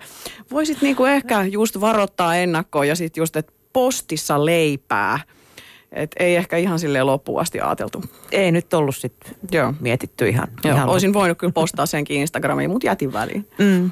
[0.52, 5.20] voisit niin kuin ehkä just varoittaa ennakkoon ja sitten just, että postissa leipää.
[5.92, 8.04] Et ei ehkä ihan silleen loppuun asti ajateltu.
[8.32, 9.74] Ei nyt ollut sitten Joo.
[9.80, 10.48] mietitty ihan.
[10.64, 13.50] Joo, ihan olisin voinut kyllä postaa senkin Instagramiin, mutta jätin väliin.
[13.58, 13.92] Mm.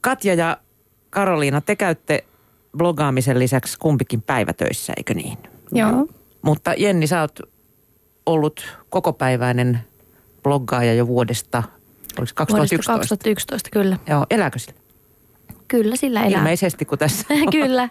[0.00, 0.56] Katja ja
[1.10, 2.24] Karoliina, te käytte
[2.76, 5.38] blogaamisen lisäksi kumpikin päivätöissä, eikö niin?
[5.72, 6.06] Joo.
[6.42, 7.40] Mutta Jenni, sä oot
[8.26, 9.80] ollut kokopäiväinen
[10.42, 11.62] bloggaaja jo vuodesta,
[12.18, 12.92] oliko 2011?
[12.92, 13.96] Vuodesta 2011, kyllä.
[14.06, 14.80] Joo, elääkö sillä?
[15.68, 16.38] Kyllä sillä elää.
[16.38, 17.88] Ilmeisesti, kun tässä Kyllä.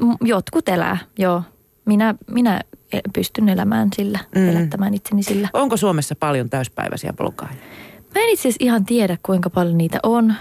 [0.00, 1.42] M- jotkut elää, joo.
[1.84, 2.60] Minä, minä
[2.92, 4.48] e- pystyn elämään sillä, mm.
[4.48, 5.48] elättämään itseni sillä.
[5.52, 7.62] Onko Suomessa paljon täyspäiväisiä bloggaajia?
[8.14, 10.34] Mä en itse asiassa ihan tiedä, kuinka paljon niitä on.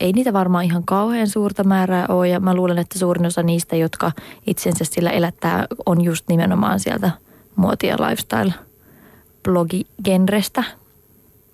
[0.00, 3.76] Ei niitä varmaan ihan kauhean suurta määrää ole ja mä luulen, että suurin osa niistä,
[3.76, 4.12] jotka
[4.46, 7.10] itsensä sillä elättää, on just nimenomaan sieltä
[7.56, 10.64] muoti- ja lifestyle-blogigenrestä,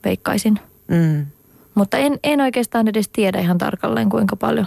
[0.05, 0.61] veikkaisin.
[0.89, 1.27] Mm.
[1.75, 4.67] Mutta en, en oikeastaan edes tiedä ihan tarkalleen kuinka paljon.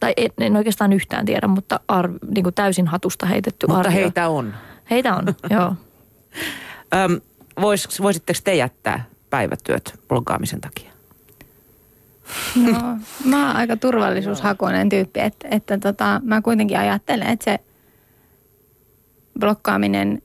[0.00, 4.00] Tai en, en oikeastaan yhtään tiedä, mutta arv, niin kuin täysin hatusta heitetty Mutta arvio.
[4.00, 4.54] heitä on.
[4.90, 5.74] Heitä on, joo.
[6.94, 7.20] Öm,
[7.60, 10.91] vois, voisitteko te jättää päivätyöt bloggaamisen takia?
[12.56, 17.58] No, mä oon aika turvallisuushakuinen tyyppi, että, että tota, mä kuitenkin ajattelen, että se
[19.40, 20.22] blokkaaminen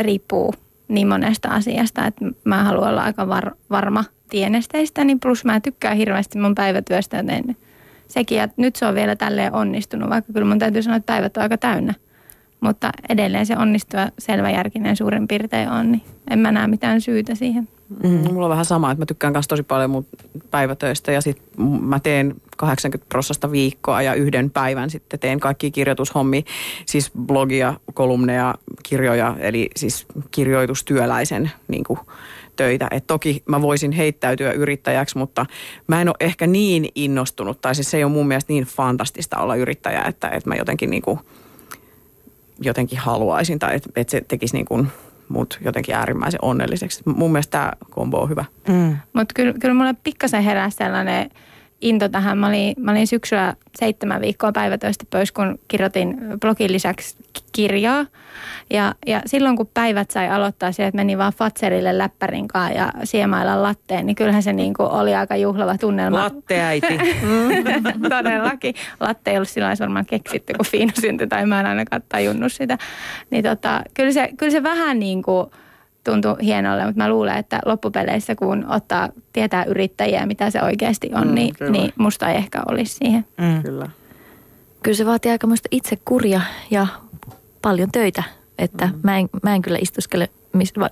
[0.00, 0.54] riippuu
[0.88, 5.96] niin monesta asiasta, että mä haluan olla aika var, varma tienesteistäni, niin plus mä tykkään
[5.96, 7.56] hirveästi mun päivätyöstä, joten
[8.06, 11.36] sekin, että nyt se on vielä tälleen onnistunut, vaikka kyllä mun täytyy sanoa, että päivät
[11.36, 11.94] on aika täynnä.
[12.60, 17.68] Mutta edelleen se onnistuva selväjärkinen suurin piirtein on, niin en mä näe mitään syytä siihen.
[18.02, 18.32] Mm.
[18.32, 20.06] Mulla on vähän sama, että mä tykkään myös tosi paljon mun
[20.50, 26.42] päivätöistä ja sitten mä teen 80 prosasta viikkoa ja yhden päivän sitten teen kaikki kirjoitushommia,
[26.86, 31.98] siis blogia, kolumneja, kirjoja, eli siis kirjoitustyöläisen niin kuin,
[32.56, 32.88] töitä.
[32.90, 35.46] Et toki mä voisin heittäytyä yrittäjäksi, mutta
[35.86, 39.38] mä en ole ehkä niin innostunut, tai siis se ei ole mun mielestä niin fantastista
[39.38, 41.18] olla yrittäjä, että, että mä jotenkin niin kuin,
[42.60, 44.88] jotenkin haluaisin tai että, että se tekisi niin kuin
[45.28, 47.02] mut jotenkin äärimmäisen onnelliseksi.
[47.06, 48.44] Mun mielestä tämä kombo on hyvä.
[48.68, 48.96] Mm.
[49.12, 51.30] Mutta kyllä, kyllä mulle pikkasen herää sellainen
[51.80, 52.38] into tähän.
[52.38, 57.16] Mä olin, mä olin syksyllä seitsemän viikkoa päivätöistä pois, kun kirjoitin blogin lisäksi
[57.52, 58.06] kirjaa.
[58.70, 62.92] Ja, ja silloin kun päivät sai aloittaa sieltä, että meni vaan Fatserille läppärin kanssa ja
[63.04, 66.18] siemailla latteen, niin kyllähän se niin kuin oli aika juhlava tunnelma.
[66.18, 66.98] Latteäiti.
[68.08, 68.74] Todellakin.
[69.00, 72.78] Latte ei ollut silloin varmaan keksitty, kun Fiino syntyi, tai mä en ainakaan tajunnut sitä.
[73.30, 75.46] Niin tota, kyllä, se, kyllä se vähän niin kuin
[76.04, 81.28] tuntui hienolle, mutta mä luulen, että loppupeleissä kun ottaa, tietää yrittäjiä, mitä se oikeasti on,
[81.28, 83.26] mm, niin, niin musta ei ehkä olisi siihen.
[83.40, 83.62] Mm.
[83.62, 83.88] Kyllä.
[84.82, 86.40] Kyllä se vaatii aikamoista itsekuria
[86.70, 86.86] ja
[87.62, 88.22] paljon töitä,
[88.58, 88.92] että mm.
[89.02, 90.28] mä, en, mä en kyllä istuskele,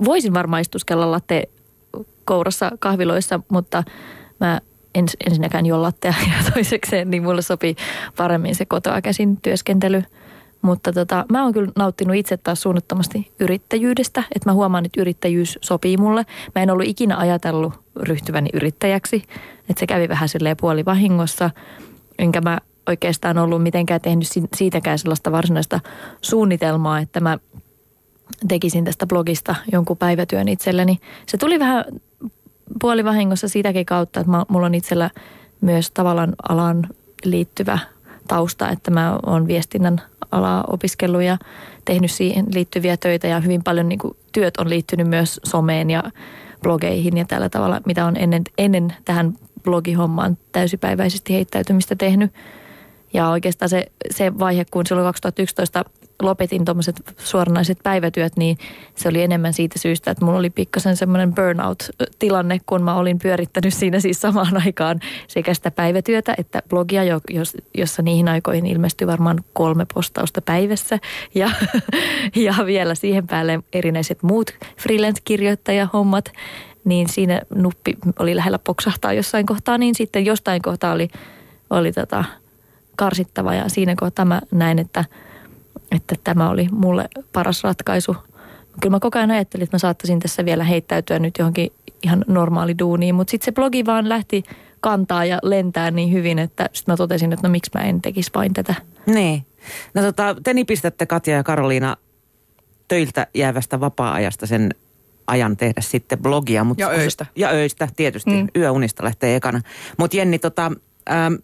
[0.04, 1.48] voisin varmaan istuskella latte
[2.24, 3.84] kourassa kahviloissa, mutta
[4.40, 4.61] mä
[4.94, 7.76] ens, ensinnäkään juo lattea ja toisekseen, niin mulle sopii
[8.16, 10.02] paremmin se kotoa käsin työskentely.
[10.62, 15.59] Mutta tota, mä oon kyllä nauttinut itse taas suunnattomasti yrittäjyydestä, että mä huomaan, että yrittäjyys
[15.62, 16.26] sopii mulle.
[16.54, 19.16] Mä en ollut ikinä ajatellut ryhtyväni yrittäjäksi,
[19.70, 21.50] että se kävi vähän silleen puolivahingossa,
[22.18, 25.80] enkä mä oikeastaan ollut mitenkään tehnyt siitäkään sellaista varsinaista
[26.20, 27.38] suunnitelmaa, että mä
[28.48, 30.98] tekisin tästä blogista jonkun päivätyön itselleni.
[31.26, 31.84] Se tuli vähän
[32.80, 35.11] puolivahingossa siitäkin kautta, että mulla on itsellä
[35.61, 36.86] myös tavallaan alan
[37.24, 37.78] liittyvä
[38.29, 40.01] tausta, että mä oon viestinnän
[40.31, 41.39] alaa opiskellut ja
[41.85, 46.03] tehnyt siihen liittyviä töitä ja hyvin paljon niin kuin, työt on liittynyt myös someen ja
[46.62, 52.33] blogeihin ja tällä tavalla, mitä on ennen, ennen tähän blogihommaan täysipäiväisesti heittäytymistä tehnyt.
[53.12, 55.84] Ja oikeastaan se, se vaihe, kun silloin 2011
[56.22, 58.59] lopetin tuommoiset suoranaiset päivätyöt, niin
[58.94, 63.74] se oli enemmän siitä syystä, että mulla oli pikkasen semmoinen burnout-tilanne, kun mä olin pyörittänyt
[63.74, 67.02] siinä siis samaan aikaan sekä sitä päivätyötä että blogia,
[67.74, 70.98] jossa niihin aikoihin ilmestyi varmaan kolme postausta päivässä.
[71.34, 71.50] Ja,
[72.46, 74.50] ja vielä siihen päälle erinäiset muut
[74.80, 76.32] freelance-kirjoittajahommat,
[76.84, 81.09] niin siinä nuppi oli lähellä poksahtaa jossain kohtaa, niin sitten jostain kohtaa oli,
[81.70, 82.24] oli tota,
[82.99, 85.05] karsittava ja siinä kohtaa mä näin, että,
[85.90, 88.16] että tämä oli mulle paras ratkaisu.
[88.80, 91.72] Kyllä mä koko ajan ajattelin, että mä saattaisin tässä vielä heittäytyä nyt johonkin
[92.03, 94.44] ihan normaali duuniin, mutta sitten se blogi vaan lähti
[94.80, 98.30] kantaa ja lentää niin hyvin, että sitten mä totesin, että no miksi mä en tekisi
[98.34, 98.74] vain tätä.
[99.07, 99.46] Niin.
[99.94, 101.96] No tota, te nipistätte Katja ja Karoliina
[102.88, 104.74] töiltä jäävästä vapaa-ajasta sen
[105.26, 106.64] ajan tehdä sitten blogia.
[106.64, 107.26] Mutta ja öistä.
[107.36, 108.30] Ja öistä, tietysti.
[108.30, 108.49] Mm.
[108.57, 109.61] Yöunista lähtee ekana.
[109.99, 110.72] Mutta Jenni, tota,
[111.11, 111.34] Ähm,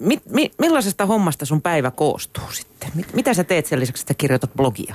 [0.00, 2.90] mi, mi, millaisesta hommasta sun päivä koostuu sitten?
[2.94, 4.94] Mit, mitä sä teet sen lisäksi, että kirjoitat blogia?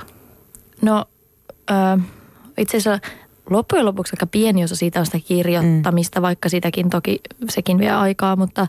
[0.82, 1.04] No
[1.70, 2.06] äh,
[2.58, 3.08] itse asiassa
[3.50, 6.22] loppujen lopuksi aika pieni osa siitä on sitä kirjoittamista, mm.
[6.22, 8.66] vaikka sitäkin toki sekin vie aikaa, mutta,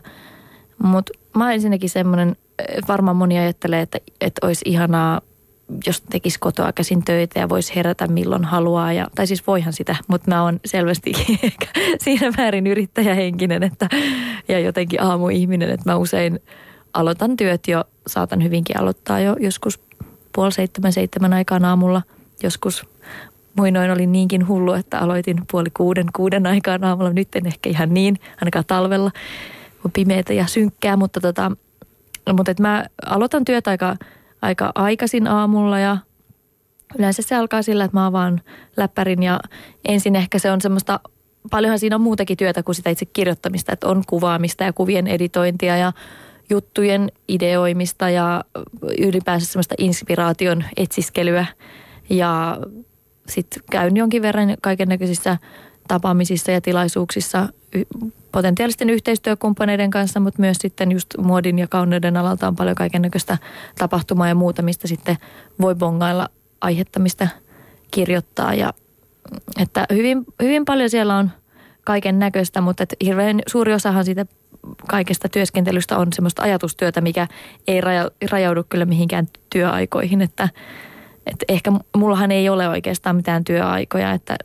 [0.82, 2.36] mutta mä olen ensinnäkin semmoinen,
[2.88, 5.20] varmaan moni ajattelee, että, että olisi ihanaa
[5.86, 8.92] jos tekisi kotoa käsin töitä ja voisi herätä milloin haluaa.
[8.92, 11.12] Ja, tai siis voihan sitä, mutta mä oon selvästi
[12.04, 13.88] siinä määrin yrittäjähenkinen että,
[14.48, 16.40] ja jotenkin aamuihminen, että mä usein
[16.92, 19.80] aloitan työt jo, saatan hyvinkin aloittaa jo joskus
[20.32, 22.02] puoli seitsemän, seitsemän aikaan aamulla.
[22.42, 22.86] Joskus
[23.56, 27.12] muinoin olin niinkin hullu, että aloitin puoli kuuden, kuuden aikaan aamulla.
[27.12, 29.10] Nyt en ehkä ihan niin, ainakaan talvella.
[29.84, 31.52] On pimeätä ja synkkää, mutta, tota,
[32.32, 33.96] mutta että mä aloitan työt aika–
[34.42, 35.96] aika aikaisin aamulla ja
[36.98, 38.40] yleensä se alkaa sillä, että mä avaan
[38.76, 39.40] läppärin ja
[39.88, 41.00] ensin ehkä se on semmoista,
[41.50, 45.76] paljonhan siinä on muutakin työtä kuin sitä itse kirjoittamista, että on kuvaamista ja kuvien editointia
[45.76, 45.92] ja
[46.50, 48.44] juttujen ideoimista ja
[48.98, 51.46] ylipäänsä semmoista inspiraation etsiskelyä
[52.10, 52.58] ja
[53.28, 55.36] sitten käyn jonkin verran kaiken näköisissä
[55.88, 57.48] tapaamisissa ja tilaisuuksissa
[58.32, 63.38] potentiaalisten yhteistyökumppaneiden kanssa, mutta myös sitten just muodin ja kauneuden alalta on paljon kaiken näköistä
[63.78, 65.16] tapahtumaa ja muuta, mistä sitten
[65.60, 66.28] voi bongailla
[66.60, 67.28] aihetta, mistä
[67.90, 68.54] kirjoittaa.
[68.54, 68.72] Ja,
[69.58, 71.30] että hyvin, hyvin paljon siellä on
[71.84, 74.26] kaiken näköistä, mutta että hirveän suuri osahan siitä
[74.88, 77.26] kaikesta työskentelystä on semmoista ajatustyötä, mikä
[77.68, 80.48] ei raja, rajaudu kyllä mihinkään työaikoihin, että,
[81.26, 84.36] että ehkä mullahan ei ole oikeastaan mitään työaikoja, että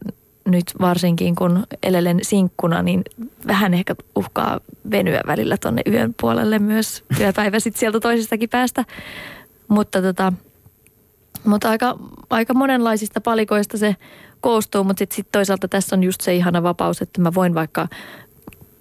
[0.46, 3.04] nyt varsinkin kun elelen sinkkuna, niin
[3.48, 4.60] vähän ehkä uhkaa
[4.92, 8.86] venyä välillä tonne yön puolelle myös työpäivä sitten sieltä toisestakin päästä.
[9.68, 10.34] Mutta, tota,
[11.44, 13.96] mutta aika, aika monenlaisista palikoista se
[14.42, 17.88] koostuu, mutta sitten sit toisaalta tässä on just se ihana vapaus, että mä voin vaikka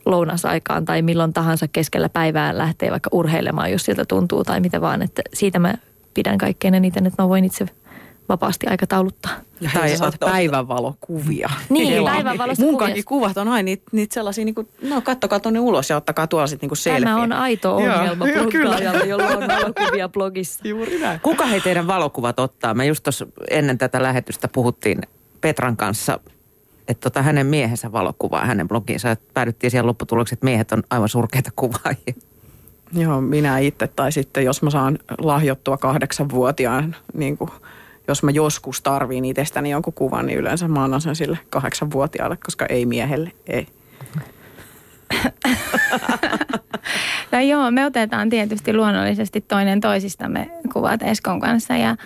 [0.06, 5.02] lounasaikaan tai milloin tahansa keskellä päivää lähteä vaikka urheilemaan, jos siltä tuntuu tai mitä vaan.
[5.02, 5.74] Että siitä mä
[6.14, 7.66] pidän kaikkein eniten, että mä voin itse
[8.28, 9.32] vapaasti aikatauluttaa.
[9.60, 11.50] Ja tai sä saat päivänvalokuvia.
[11.68, 15.60] Niin, päivänvalossa Mun kaikki kuvat on aina niitä, niitä sellaisia, niin kuin, no kattokaa tuonne
[15.60, 17.04] ulos ja ottakaa tuolla sitten niin selfie.
[17.04, 20.68] Tämä on aito ongelma bloggaajalle, jolla on valokuvia blogissa.
[20.68, 21.20] Juuri näin.
[21.20, 22.74] Kuka he teidän valokuvat ottaa?
[22.74, 25.02] Me just tuossa ennen tätä lähetystä puhuttiin
[25.40, 26.20] Petran kanssa
[26.88, 29.10] että tota hänen miehensä valokuvaa hänen blogiinsa.
[29.10, 32.14] Että päädyttiin siihen lopputulokseen, että miehet on aivan surkeita kuvaajia.
[32.92, 33.86] Joo, minä itse.
[33.86, 37.50] Tai sitten jos mä saan lahjottua kahdeksanvuotiaan, niin kuin,
[38.08, 42.66] jos mä joskus tarviin itsestäni jonkun kuvan, niin yleensä mä annan sen sille kahdeksanvuotiaalle, koska
[42.66, 43.66] ei miehelle, ei.
[47.32, 51.96] No joo, me otetaan tietysti luonnollisesti toinen toisistamme kuvat Eskon kanssa ja,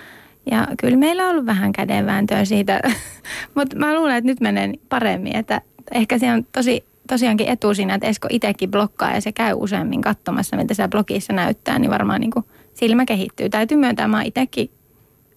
[0.50, 2.80] ja kyllä meillä on ollut vähän kädenvääntöä siitä,
[3.54, 5.60] mutta mä luulen, että nyt menee paremmin, että
[5.94, 10.02] ehkä se on tosi tosiaankin etu siinä, että Esko itsekin blokkaa ja se käy useammin
[10.02, 12.44] katsomassa, mitä siellä blogissa näyttää, niin varmaan niin kuin
[12.74, 13.48] silmä kehittyy.
[13.48, 14.70] Täytyy myöntää, mä itsekin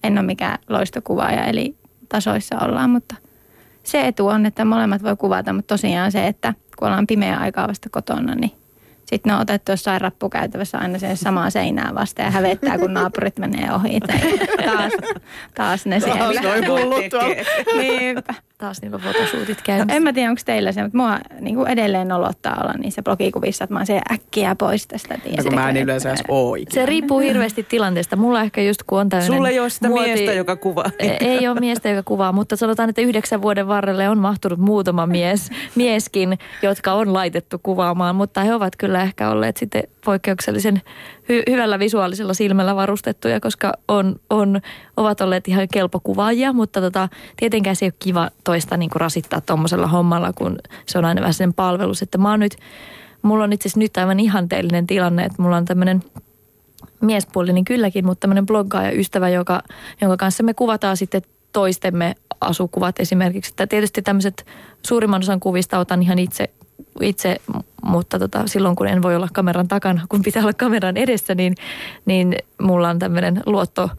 [0.03, 1.75] en ole mikään loistokuvaaja, eli
[2.09, 3.15] tasoissa ollaan, mutta
[3.83, 7.67] se etu on, että molemmat voi kuvata, mutta tosiaan se, että kun ollaan pimeä aikaa
[7.67, 8.51] vasta kotona, niin
[9.05, 13.39] sitten ne on otettu jossain rappukäytävässä aina sen samaa seinää vasta ja hävettää, kun naapurit
[13.39, 13.99] menee ohi.
[13.99, 14.19] Tai
[14.65, 14.93] taas,
[15.55, 16.19] taas ne siellä.
[16.19, 17.05] Taas noin hullut
[17.77, 18.33] Niinpä.
[18.59, 19.95] Taas niillä fotosuutit No, käynnissä.
[19.97, 23.63] en mä tiedä, onko teillä se, mutta mua niin kuin edelleen nolottaa olla niissä blogikuvissa,
[23.63, 25.13] että mä oon se äkkiä pois tästä.
[25.13, 26.73] Ja No kun mä en yleensä edes oo ikinä.
[26.73, 28.15] Se riippuu hirveästi tilanteesta.
[28.15, 30.85] Mulla ehkä just kun on tämmöinen Sulla ei ole sitä muoti- miestä, joka kuvaa.
[30.99, 35.49] Ei ole miestä, joka kuvaa, mutta sanotaan, että yhdeksän vuoden varrelle on mahtunut muutama mies,
[35.75, 40.81] mieskin, jotka on laitettu kuvaamaan, mutta he ovat kyllä ehkä olleet sitten poikkeuksellisen
[41.23, 44.61] hy- hyvällä visuaalisella silmällä varustettuja, koska on, on,
[44.97, 49.41] ovat olleet ihan kelpokuvaajia, mutta tota, tietenkään se ei ole kiva toista niin kuin rasittaa
[49.41, 52.01] tuommoisella hommalla, kun se on aina vähän sen palvelus.
[52.01, 52.57] Että mä oon nyt,
[53.21, 56.03] mulla on itse asiassa nyt aivan ihanteellinen tilanne, että mulla on tämmöinen
[57.01, 59.61] miespuolinen niin kylläkin, mutta tämmöinen bloggaaja ystävä, joka,
[60.01, 61.21] jonka kanssa me kuvataan sitten
[61.53, 63.51] toistemme asukuvat esimerkiksi.
[63.51, 64.45] Että tietysti tämmöiset
[64.87, 66.49] suurimman osan kuvista otan ihan itse,
[67.01, 67.37] itse
[67.83, 71.55] mutta tota, silloin kun en voi olla kameran takana, kun pitää olla kameran edessä, niin,
[72.05, 73.89] niin mulla on tämmöinen luotto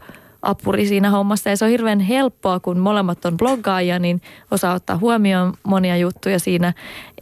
[0.41, 1.49] apuri siinä hommassa.
[1.49, 4.21] Ja se on hirveän helppoa, kun molemmat on bloggaajia, niin
[4.51, 6.73] osaa ottaa huomioon monia juttuja siinä,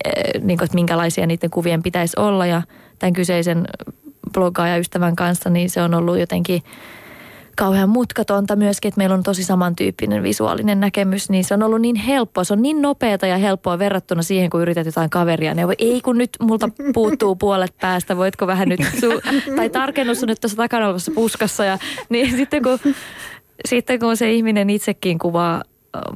[0.06, 2.46] eh, niin kuin, että minkälaisia niiden kuvien pitäisi olla.
[2.46, 2.62] Ja
[3.00, 3.68] tämän kyseisen
[4.34, 6.64] bloggaaja-ystävän kanssa, niin se on ollut jotenkin
[7.60, 11.95] kauhean mutkatonta myöskin, että meillä on tosi samantyyppinen visuaalinen näkemys, niin se on ollut niin
[11.95, 12.43] helppoa.
[12.43, 15.53] Se on niin nopeata ja helppoa verrattuna siihen, kun yrität jotain kaveria.
[15.53, 20.30] Ne ei kun nyt multa puuttuu puolet päästä, voitko vähän nyt, su- tai tarkennus on
[20.30, 21.66] nyt tuossa takana olevassa puskassa.
[21.66, 21.78] Ja,
[22.10, 22.80] niin sitten kun,
[23.66, 25.64] sitten kun se ihminen itsekin kuvaa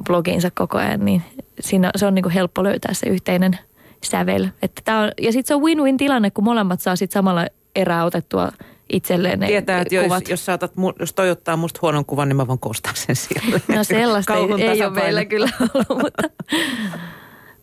[0.06, 1.22] blogiinsa koko ajan, niin
[1.60, 3.58] siinä, se on niin helppo löytää se yhteinen
[4.04, 4.48] sävel.
[4.62, 8.04] Että tää on, ja sitten se on win-win tilanne, kun molemmat saa sitten samalla erää
[8.04, 8.52] otettua
[8.92, 10.28] itselleen ne Tietää, että jos, kuvat.
[10.28, 13.60] jos, saatat, mu- jos toi ottaa musta huonon kuvan, niin mä voin kostaa sen siellä.
[13.68, 16.22] No sellaista ei, ei ole meillä kyllä ollut, mutta,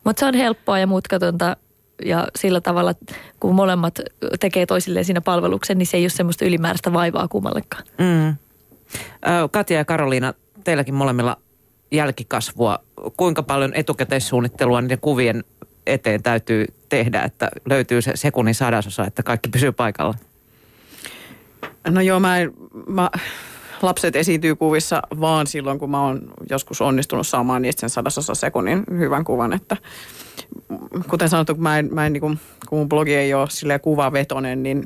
[0.04, 1.56] mutta se on helppoa ja mutkatonta
[2.04, 2.94] ja sillä tavalla,
[3.40, 4.00] kun molemmat
[4.40, 7.84] tekee toisilleen siinä palveluksen, niin se ei ole semmoista ylimääräistä vaivaa kummallekaan.
[7.98, 8.36] Mm.
[9.50, 11.36] Katja ja Karoliina, teilläkin molemmilla
[11.92, 12.78] jälkikasvua.
[13.16, 15.44] Kuinka paljon etukäteissuunnittelua niiden kuvien
[15.86, 20.14] eteen täytyy tehdä, että löytyy se sekunnin sadasosa, että kaikki pysyy paikalla?
[21.88, 22.52] No joo, mä, en,
[22.88, 23.10] mä
[23.82, 28.84] lapset esiintyy kuvissa vaan silloin, kun mä oon joskus onnistunut saamaan niistä sen sadasosa sekunnin
[28.98, 29.52] hyvän kuvan.
[29.52, 29.76] Että
[31.08, 33.80] kuten sanottu, kun, mä en, mä en, niin kuin, kun mun blogi ei ole silleen
[33.80, 34.82] kuvavetonen, niin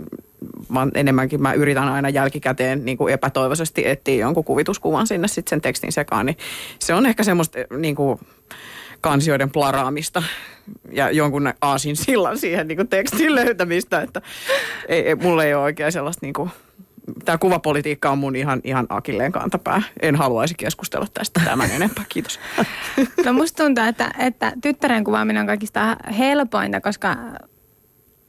[0.69, 5.61] mä enemmänkin mä yritän aina jälkikäteen niin kuin epätoivoisesti etsiä jonkun kuvituskuvan sinne sitten sen
[5.61, 6.27] tekstin sekaan.
[6.27, 6.37] Niin
[6.79, 8.21] se on ehkä semmoista niin kuin,
[9.01, 10.23] kansioiden plaraamista
[10.93, 14.23] ja jonkun aasin sillan siihen niin kuin tekstin löytämistä, että
[14.89, 16.51] ei, ei, mulla ei ole oikein sellaista niin kuin,
[17.25, 19.83] tämä kuvapolitiikka on mun ihan, ihan akilleen kantapää.
[20.03, 22.05] En haluaisi keskustella tästä tämän enempää.
[22.09, 22.41] Kiitos.
[23.25, 27.17] No musta tuntuu, että, että tyttären kuvaaminen on kaikista helpointa, koska,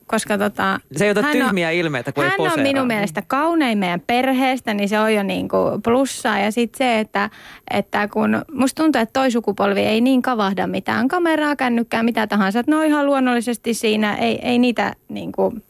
[0.07, 2.73] koska tota, Se ei ota hän tyhmiä ilmeitä, kun ei Hän on poseeraa.
[2.73, 6.39] minun mielestä kaunein meidän perheestä, niin se on jo niin kuin plussaa.
[6.39, 7.29] Ja sitten se, että,
[7.71, 12.59] että kun musta tuntuu, että toi sukupolvi ei niin kavahda mitään kameraa, kännykkää, mitä tahansa.
[12.59, 15.63] Että ne on ihan luonnollisesti siinä, ei, ei niitä niin kuin,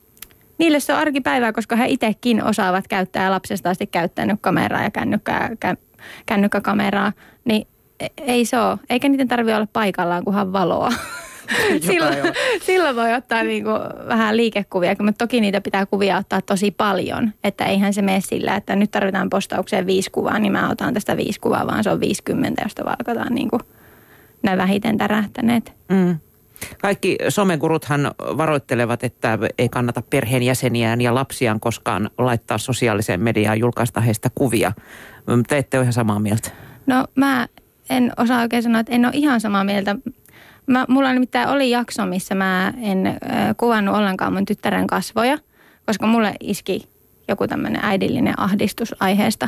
[0.57, 4.91] niille se on arkipäivää, koska he itsekin osaavat käyttää ja lapsesta asti käyttänyt kameraa ja
[4.91, 5.75] kännykkää, kä,
[6.25, 7.11] kännykkäkameraa.
[7.45, 7.67] Niin
[7.99, 10.89] e- ei se ole, eikä niiden tarvitse olla paikallaan, kunhan valoa.
[11.87, 12.15] silloin,
[12.61, 13.69] silloin voi ottaa niinku
[14.07, 17.33] vähän liikekuvia, mutta toki niitä pitää kuvia ottaa tosi paljon.
[17.43, 21.17] Että eihän se mene sillä, että nyt tarvitaan postaukseen viisi kuvaa, niin mä otan tästä
[21.17, 23.59] viisi kuvaa, vaan se on 50, josta valkataan niinku
[24.41, 25.73] ne vähiten tärähtäneet.
[25.89, 26.17] Mm.
[26.81, 34.29] Kaikki someguruthan varoittelevat, että ei kannata perheenjäseniään ja lapsiaan koskaan laittaa sosiaaliseen mediaan julkaista heistä
[34.35, 34.71] kuvia.
[35.47, 36.49] Te ette ole ihan samaa mieltä.
[36.85, 37.47] No mä
[37.89, 39.95] en osaa oikein sanoa, että en ole ihan samaa mieltä.
[40.67, 43.15] Mä, mulla nimittäin oli jakso, missä mä en äh,
[43.57, 45.37] kuvannut ollenkaan mun tyttären kasvoja,
[45.85, 46.89] koska mulle iski
[47.27, 49.47] joku tämmöinen äidillinen ahdistus aiheesta.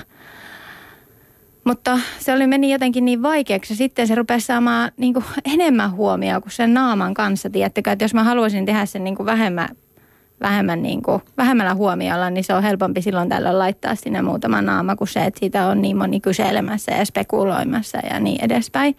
[1.69, 3.75] Mutta se oli meni jotenkin niin vaikeaksi.
[3.75, 7.49] Sitten se rupesi saamaan niin kuin enemmän huomioon kuin sen naaman kanssa.
[7.49, 9.69] Tiedättekö, että jos mä haluaisin tehdä sen niin kuin vähemmän,
[10.41, 14.95] vähemmän niin kuin, vähemmällä huomiolla, niin se on helpompi silloin tällöin laittaa sinne muutama naama
[14.95, 18.95] kuin se, että siitä on niin moni kyselemässä ja spekuloimassa ja niin edespäin.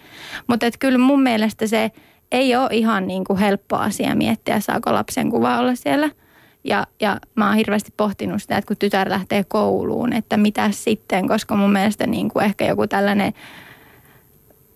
[0.46, 1.90] Mutta kyllä mun mielestä se
[2.32, 6.10] ei ole ihan niin kuin helppo asia miettiä, saako lapsen kuva olla siellä–
[6.64, 11.28] ja, ja mä oon hirveästi pohtinut sitä, että kun tytär lähtee kouluun, että mitä sitten,
[11.28, 13.32] koska mun mielestä niin kuin ehkä joku tällainen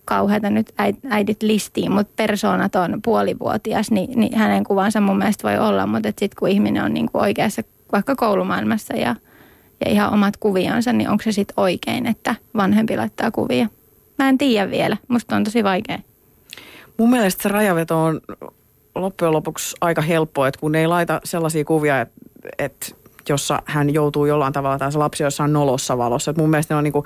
[0.05, 0.75] kauheata nyt
[1.11, 6.09] äidit listiin, mutta persoonat on puolivuotias, niin, niin hänen kuvansa mun mielestä voi olla, mutta
[6.09, 7.63] sitten kun ihminen on niin kuin oikeassa
[7.93, 9.17] vaikka koulumaailmassa ja,
[9.85, 13.69] ja ihan omat kuvionsa, niin onko se sitten oikein, että vanhempi laittaa kuvia?
[14.19, 15.99] Mä en tiedä vielä, musta on tosi vaikea.
[16.99, 18.21] Mun mielestä se rajaveto on
[18.95, 22.15] loppujen lopuksi aika helppoa, että kun ei laita sellaisia kuvia, että,
[22.59, 22.87] että
[23.29, 26.31] jossa hän joutuu jollain tavalla, tai se lapsi jossain nolossa valossa.
[26.31, 27.05] Et mun mielestä ne on niinku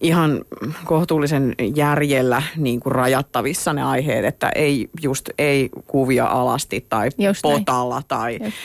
[0.00, 0.44] ihan
[0.84, 7.94] kohtuullisen järjellä niinku rajattavissa ne aiheet, että ei just ei kuvia alasti tai just potalla
[7.94, 8.04] näin.
[8.08, 8.56] tai just.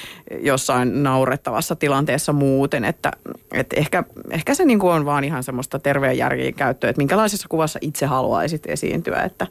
[0.41, 2.85] jossain naurettavassa tilanteessa muuten.
[2.85, 3.11] Että,
[3.51, 7.79] et ehkä, ehkä se niinku on vaan ihan semmoista terveen järjen käyttöä, että minkälaisessa kuvassa
[7.81, 9.21] itse haluaisit esiintyä.
[9.21, 9.47] Että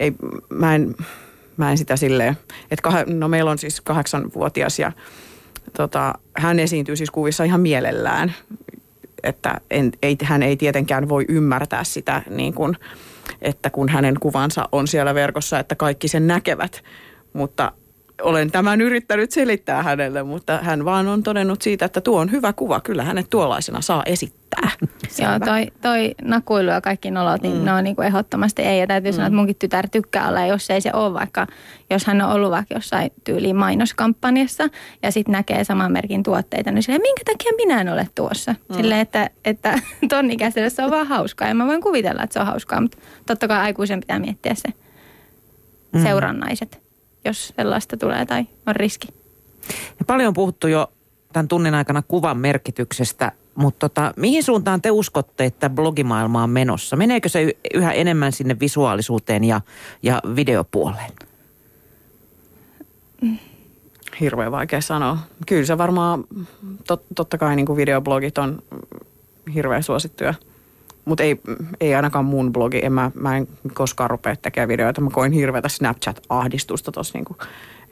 [0.00, 0.12] ei,
[0.48, 0.94] mä en,
[1.60, 2.36] mä en sitä silleen,
[2.70, 4.92] että kah, no meillä on siis kahdeksanvuotias ja
[5.76, 8.34] tota, hän esiintyy siis kuvissa ihan mielellään,
[9.22, 12.76] että en, ei, hän ei tietenkään voi ymmärtää sitä niin kuin,
[13.42, 16.82] että kun hänen kuvansa on siellä verkossa, että kaikki sen näkevät,
[17.32, 17.72] mutta
[18.22, 22.52] olen tämän yrittänyt selittää hänelle, mutta hän vaan on todennut siitä, että tuo on hyvä
[22.52, 22.80] kuva.
[22.80, 24.70] Kyllä hänet tuollaisena saa esittää.
[25.22, 27.64] Joo, toi, toi nakuilu ja kaikki nolot, niin mm.
[27.64, 28.78] ne on niin kuin ehdottomasti ei.
[28.78, 29.14] Ja täytyy mm.
[29.14, 31.46] sanoa, että munkin tytär tykkää olla, jos ei se ole vaikka,
[31.90, 34.68] jos hän on ollut vaikka jossain tyyliin mainoskampanjassa
[35.02, 38.54] ja sitten näkee saman merkin tuotteita, niin silleen, minkä takia minä en ole tuossa?
[38.68, 38.76] Mm.
[38.76, 42.40] Silleen, että, että ton ikäiselle se on vaan hauskaa ja mä voin kuvitella, että se
[42.40, 44.68] on hauskaa, mutta totta kai aikuisen pitää miettiä se
[45.92, 46.02] mm.
[47.24, 49.08] Jos sellaista tulee tai on riski.
[49.98, 50.92] Ja paljon on puhuttu jo
[51.32, 56.96] tämän tunnin aikana kuvan merkityksestä, mutta tota, mihin suuntaan te uskotte, että blogimaailma on menossa?
[56.96, 59.60] Meneekö se yhä enemmän sinne visuaalisuuteen ja,
[60.02, 61.12] ja videopuoleen?
[64.20, 65.18] Hirveän vaikea sanoa.
[65.46, 66.24] Kyllä se varmaan,
[66.86, 68.62] tot, totta kai niin kuin videoblogit on
[69.54, 70.34] hirveän suosittuja–
[71.10, 71.40] mutta ei,
[71.80, 72.80] ei ainakaan mun blogi.
[72.84, 75.00] En mä, mä en koskaan rupea tekemään videoita.
[75.00, 77.36] Mä koin hirveätä Snapchat-ahdistusta tuossa niinku,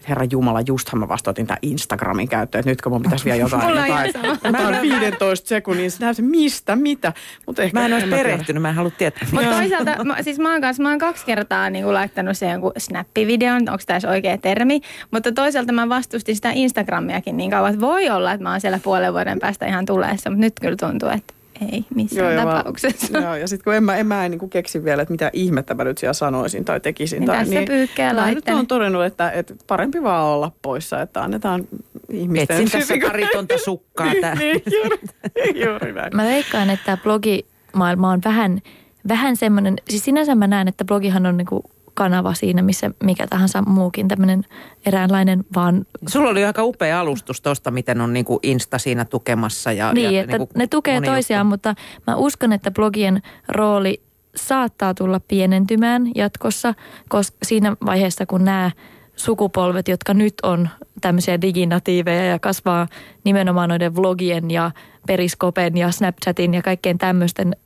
[0.09, 3.77] Herra Jumala, justhan mä vastautin tämän Instagramin käyttöön, että nyt kun mun pitäisi vielä jotain,
[3.77, 4.13] jotain,
[4.45, 7.13] jotain 15 sekunnin se mistä, mitä.
[7.47, 9.29] Mut ehkä, mä en olisi perehtynyt, mä en halua tietää.
[9.33, 12.51] Mutta toisaalta, mä, siis mä oon, kanssa, mä oon kaksi kertaa niin kuin laittanut sen
[12.51, 17.87] jonkun snappivideon, onko tämä oikea termi, mutta toisaalta mä vastustin sitä Instagramiakin niin kauan, että
[17.87, 21.09] voi olla, että mä oon siellä puolen vuoden päästä ihan tuleessa, mutta nyt kyllä tuntuu,
[21.09, 21.35] että
[21.73, 23.13] ei missään joo, tapauksessa.
[23.13, 25.31] Mä, joo, ja sitten kun en mä, en mä niin kuin keksi vielä, että mitä
[25.33, 27.21] ihmettä mä nyt siellä sanoisin tai tekisin.
[27.21, 31.03] Niin tai, tässä niin, pyykkää Mä nyt on todennut, että, että parempi vaan olla poissa,
[31.03, 31.69] että annetaan
[32.13, 34.13] ihmisten Etsin tässä karitonta sukkaa.
[34.13, 34.99] niin, niin, juuri,
[35.65, 36.17] juuri näin.
[36.17, 38.61] Mä veikkaan, että blogimaailma on vähän,
[39.09, 41.65] vähän semmoinen, siis sinänsä mä näen, että blogihan on niinku
[41.99, 44.45] kanava siinä, missä mikä tahansa muukin tämmöinen
[44.87, 45.87] eräänlainen vaan...
[46.09, 49.73] Sulla oli aika upea alustus tuosta, miten on niinku Insta siinä tukemassa.
[49.73, 51.51] Ja, niin, ja että niinku ne tukee toisiaan, juttu.
[51.51, 51.75] mutta
[52.07, 54.03] mä uskon, että blogien rooli
[54.37, 56.75] saattaa tulla pienentymään jatkossa,
[57.09, 58.71] koska siinä vaiheessa, kun nämä
[59.17, 60.69] sukupolvet, jotka nyt on
[61.01, 62.87] tämmöisiä diginatiiveja ja kasvaa
[63.25, 64.71] nimenomaan noiden vlogien ja
[65.07, 67.57] periskopen ja Snapchatin ja kaikkien tämmöisten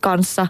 [0.00, 0.46] kanssa,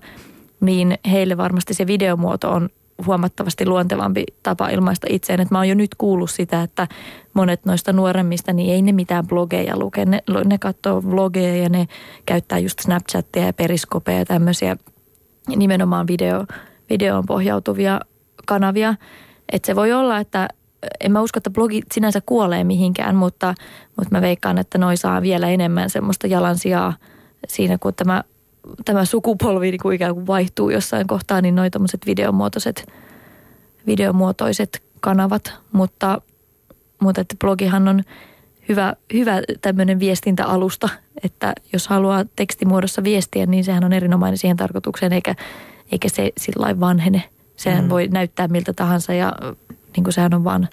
[0.61, 2.69] niin heille varmasti se videomuoto on
[3.07, 5.41] huomattavasti luontevampi tapa ilmaista itseään.
[5.41, 6.89] Että mä oon jo nyt kuullut sitä, että
[7.35, 10.05] monet noista nuoremmista, niin ei ne mitään blogeja luke.
[10.05, 11.87] Ne, ne katsoo vlogeja ja ne
[12.27, 14.77] käyttää just Snapchatia ja Periskopea ja tämmöisiä
[15.57, 16.45] nimenomaan video,
[16.91, 18.01] videoon pohjautuvia
[18.47, 18.95] kanavia.
[19.53, 20.49] Että se voi olla, että
[21.01, 23.55] en mä usko, että blogi sinänsä kuolee mihinkään, mutta,
[23.97, 26.93] mutta mä veikkaan, että noi saa vielä enemmän semmoista jalansijaa
[27.49, 28.23] siinä, kun tämä
[28.85, 32.87] tämä sukupolvi niin kuin ikään kuin vaihtuu jossain kohtaa, niin noin tämmöiset videomuotoiset,
[33.87, 36.21] videomuotoiset kanavat, mutta,
[37.01, 38.03] mutta että blogihan on
[38.69, 40.89] hyvä, hyvä tämmöinen viestintäalusta,
[41.23, 45.35] että jos haluaa tekstimuodossa viestiä, niin sehän on erinomainen siihen tarkoitukseen, eikä,
[45.93, 47.23] eikä se sillä vanhene.
[47.57, 47.91] Sehän mm.
[47.91, 49.33] voi näyttää miltä tahansa ja
[49.97, 50.69] niin kuin sehän on vaan,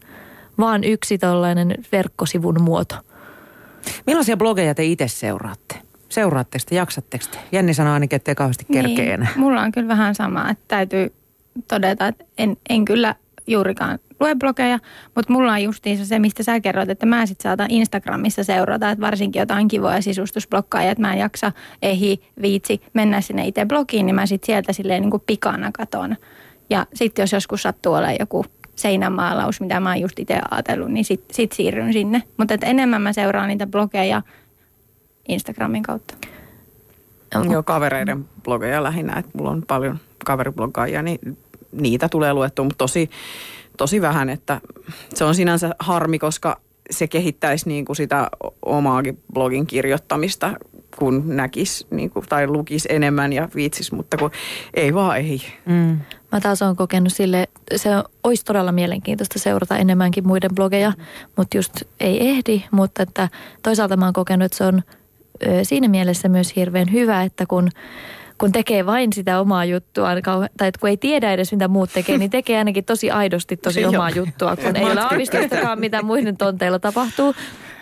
[0.58, 2.96] vaan yksi tällainen verkkosivun muoto.
[4.08, 5.83] Millaisia blogeja te itse seuraatte?
[6.14, 7.38] Seuraatteko te, jaksatteko te?
[7.52, 9.28] Jenni sanoo ainakin, ettei kauheasti kerkeä niin, enää.
[9.36, 11.14] Mulla on kyllä vähän sama, että täytyy
[11.68, 13.16] todeta, että en, en kyllä
[13.48, 14.80] juurikaan lue blogeja,
[15.16, 19.06] mutta mulla on justiinsa se, mistä sä kerroit, että mä sit saatan Instagramissa seurata, että
[19.06, 21.52] varsinkin jotain kivoja sisustusblokkaa, että mä en jaksa,
[21.82, 26.16] ehi, viitsi mennä sinne itse blogiin, niin mä sit sieltä silleen niin kuin pikana katon.
[26.70, 28.46] Ja sitten jos joskus sattuu olemaan joku
[28.76, 32.24] seinämaalaus, mitä mä oon just itse ajatellut, niin sit, sit siirryn sinne.
[32.38, 34.22] Mutta enemmän mä seuraan niitä blogeja
[35.28, 36.14] Instagramin kautta.
[37.52, 41.38] Joo, kavereiden blogeja lähinnä, että mulla on paljon kaveriblogaajia, niin
[41.72, 43.10] niitä tulee luettua, mutta tosi,
[43.78, 44.62] tosi vähän, että
[45.14, 46.60] se on sinänsä harmi, koska
[46.92, 48.30] se kehittäisi niin kuin sitä
[48.66, 50.54] omaakin blogin kirjoittamista,
[50.98, 54.32] kun näkisi niin kuin, tai lukisi enemmän ja viitsis, mutta kun
[54.74, 55.42] ei vaan ei.
[55.66, 56.00] Mm.
[56.32, 57.90] Mä taas olen kokenut sille, se
[58.24, 61.04] olisi todella mielenkiintoista seurata enemmänkin muiden blogeja, mm.
[61.38, 63.30] mutta just ei ehdi, mutta että
[63.64, 64.84] toisaalta mä oon kokenut, että se on
[65.64, 67.70] siinä mielessä myös hirveän hyvä, että kun
[68.38, 70.10] kun tekee vain sitä omaa juttua,
[70.58, 73.86] tai että kun ei tiedä edes mitä muut tekee, niin tekee ainakin tosi aidosti tosi
[73.86, 77.36] omaa juttua, kun ei ole aavistustakaan mitä muiden tonteilla tapahtuu.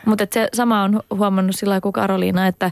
[0.05, 2.71] Mutta se sama on huomannut sillä kuin Karoliina, että,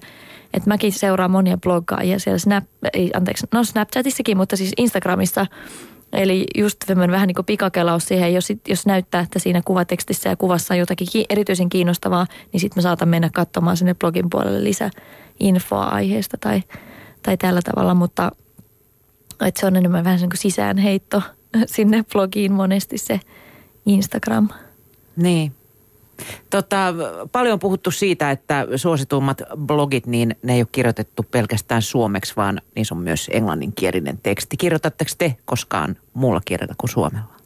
[0.54, 2.64] että mäkin seuraan monia bloggaajia siellä Snap,
[2.94, 5.46] ei, anteeksi, no Snapchatissakin, mutta siis Instagramissa.
[6.14, 10.74] Eli just vähän niin kuin pikakelaus siihen, jos, jos näyttää, että siinä kuvatekstissä ja kuvassa
[10.74, 14.90] on jotakin erityisen kiinnostavaa, niin sitten mä saatan mennä katsomaan sinne blogin puolelle lisää
[15.40, 16.64] infoa aiheesta tai,
[17.24, 18.32] tai tällä tavalla, mutta
[19.42, 21.22] että se on enemmän vähän niin kuin sisäänheitto
[21.66, 23.20] sinne blogiin monesti se
[23.86, 24.50] Instagram.
[25.16, 25.59] Niin.
[26.50, 26.94] Tota,
[27.32, 32.62] paljon on puhuttu siitä, että suositummat blogit, niin ne ei ole kirjoitettu pelkästään suomeksi, vaan
[32.76, 34.58] niissä on myös englanninkielinen teksti.
[34.58, 37.40] Kirjoitatteko te koskaan muulla kielellä kuin suomella?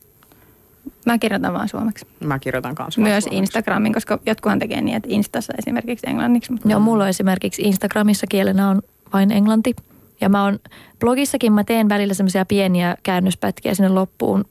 [1.06, 2.08] Mä kirjoitan vaan suomeksi.
[2.20, 3.38] Mä kirjoitan kanssa Myös suomeksi.
[3.38, 6.52] Instagramin, koska jotkuhan tekee niin, että Instassa esimerkiksi englanniksi.
[6.52, 6.70] Mutta...
[6.70, 8.82] Joo, mulla on esimerkiksi Instagramissa kielenä on
[9.14, 9.76] vain englanti.
[10.24, 10.60] Ja mä oon,
[11.00, 14.46] blogissakin mä teen välillä semmoisia pieniä käännöspätkiä sinne loppuun,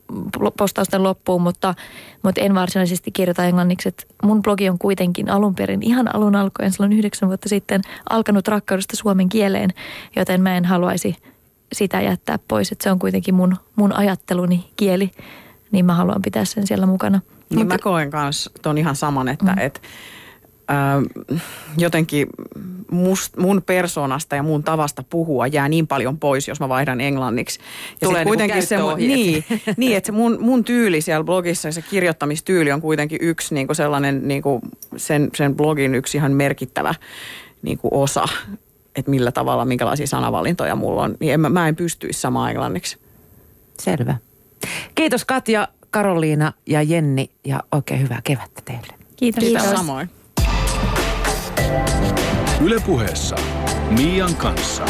[0.59, 1.75] postausten loppuun, mutta,
[2.23, 3.89] mutta en varsinaisesti kirjoita englanniksi.
[3.89, 8.49] Et mun blogi on kuitenkin alun perin ihan alun alkoen, silloin yhdeksän vuotta sitten, alkanut
[8.49, 9.71] rakkaudesta suomen kieleen,
[10.17, 11.17] joten mä en haluaisi
[11.73, 12.73] sitä jättää pois.
[12.73, 15.11] Että se on kuitenkin mun, mun ajatteluni kieli,
[15.71, 17.21] niin mä haluan pitää sen siellä mukana.
[17.51, 19.59] Niin mä koen kanssa ton ihan saman, että mm.
[19.59, 19.83] et,
[21.79, 22.27] jotenkin
[22.91, 27.61] must, mun persoonasta ja mun tavasta puhua jää niin paljon pois, jos mä vaihdan englanniksi.
[28.01, 29.45] Ja Tulee niin kuitenkin se, niin,
[29.77, 33.67] niin, että se mun, mun tyyli siellä blogissa ja se kirjoittamistyyli on kuitenkin yksi niin
[33.67, 34.63] kuin sellainen niin kuin
[34.97, 36.95] sen, sen blogin yksi ihan merkittävä
[37.63, 38.25] niin kuin osa,
[38.97, 41.15] että millä tavalla, minkälaisia sanavalintoja mulla on.
[41.21, 42.99] Niin en, mä, mä en pystyisi samaan englanniksi.
[43.81, 44.17] Selvä.
[44.95, 48.95] Kiitos Katja, Karoliina ja Jenni ja oikein hyvää kevättä teille.
[49.17, 49.45] Kiitos.
[49.45, 49.63] Kiitos.
[49.63, 49.79] Kiitos.
[49.79, 50.11] Samoin.
[52.61, 53.37] Ylepuheessa
[53.91, 54.85] Mian kanssa.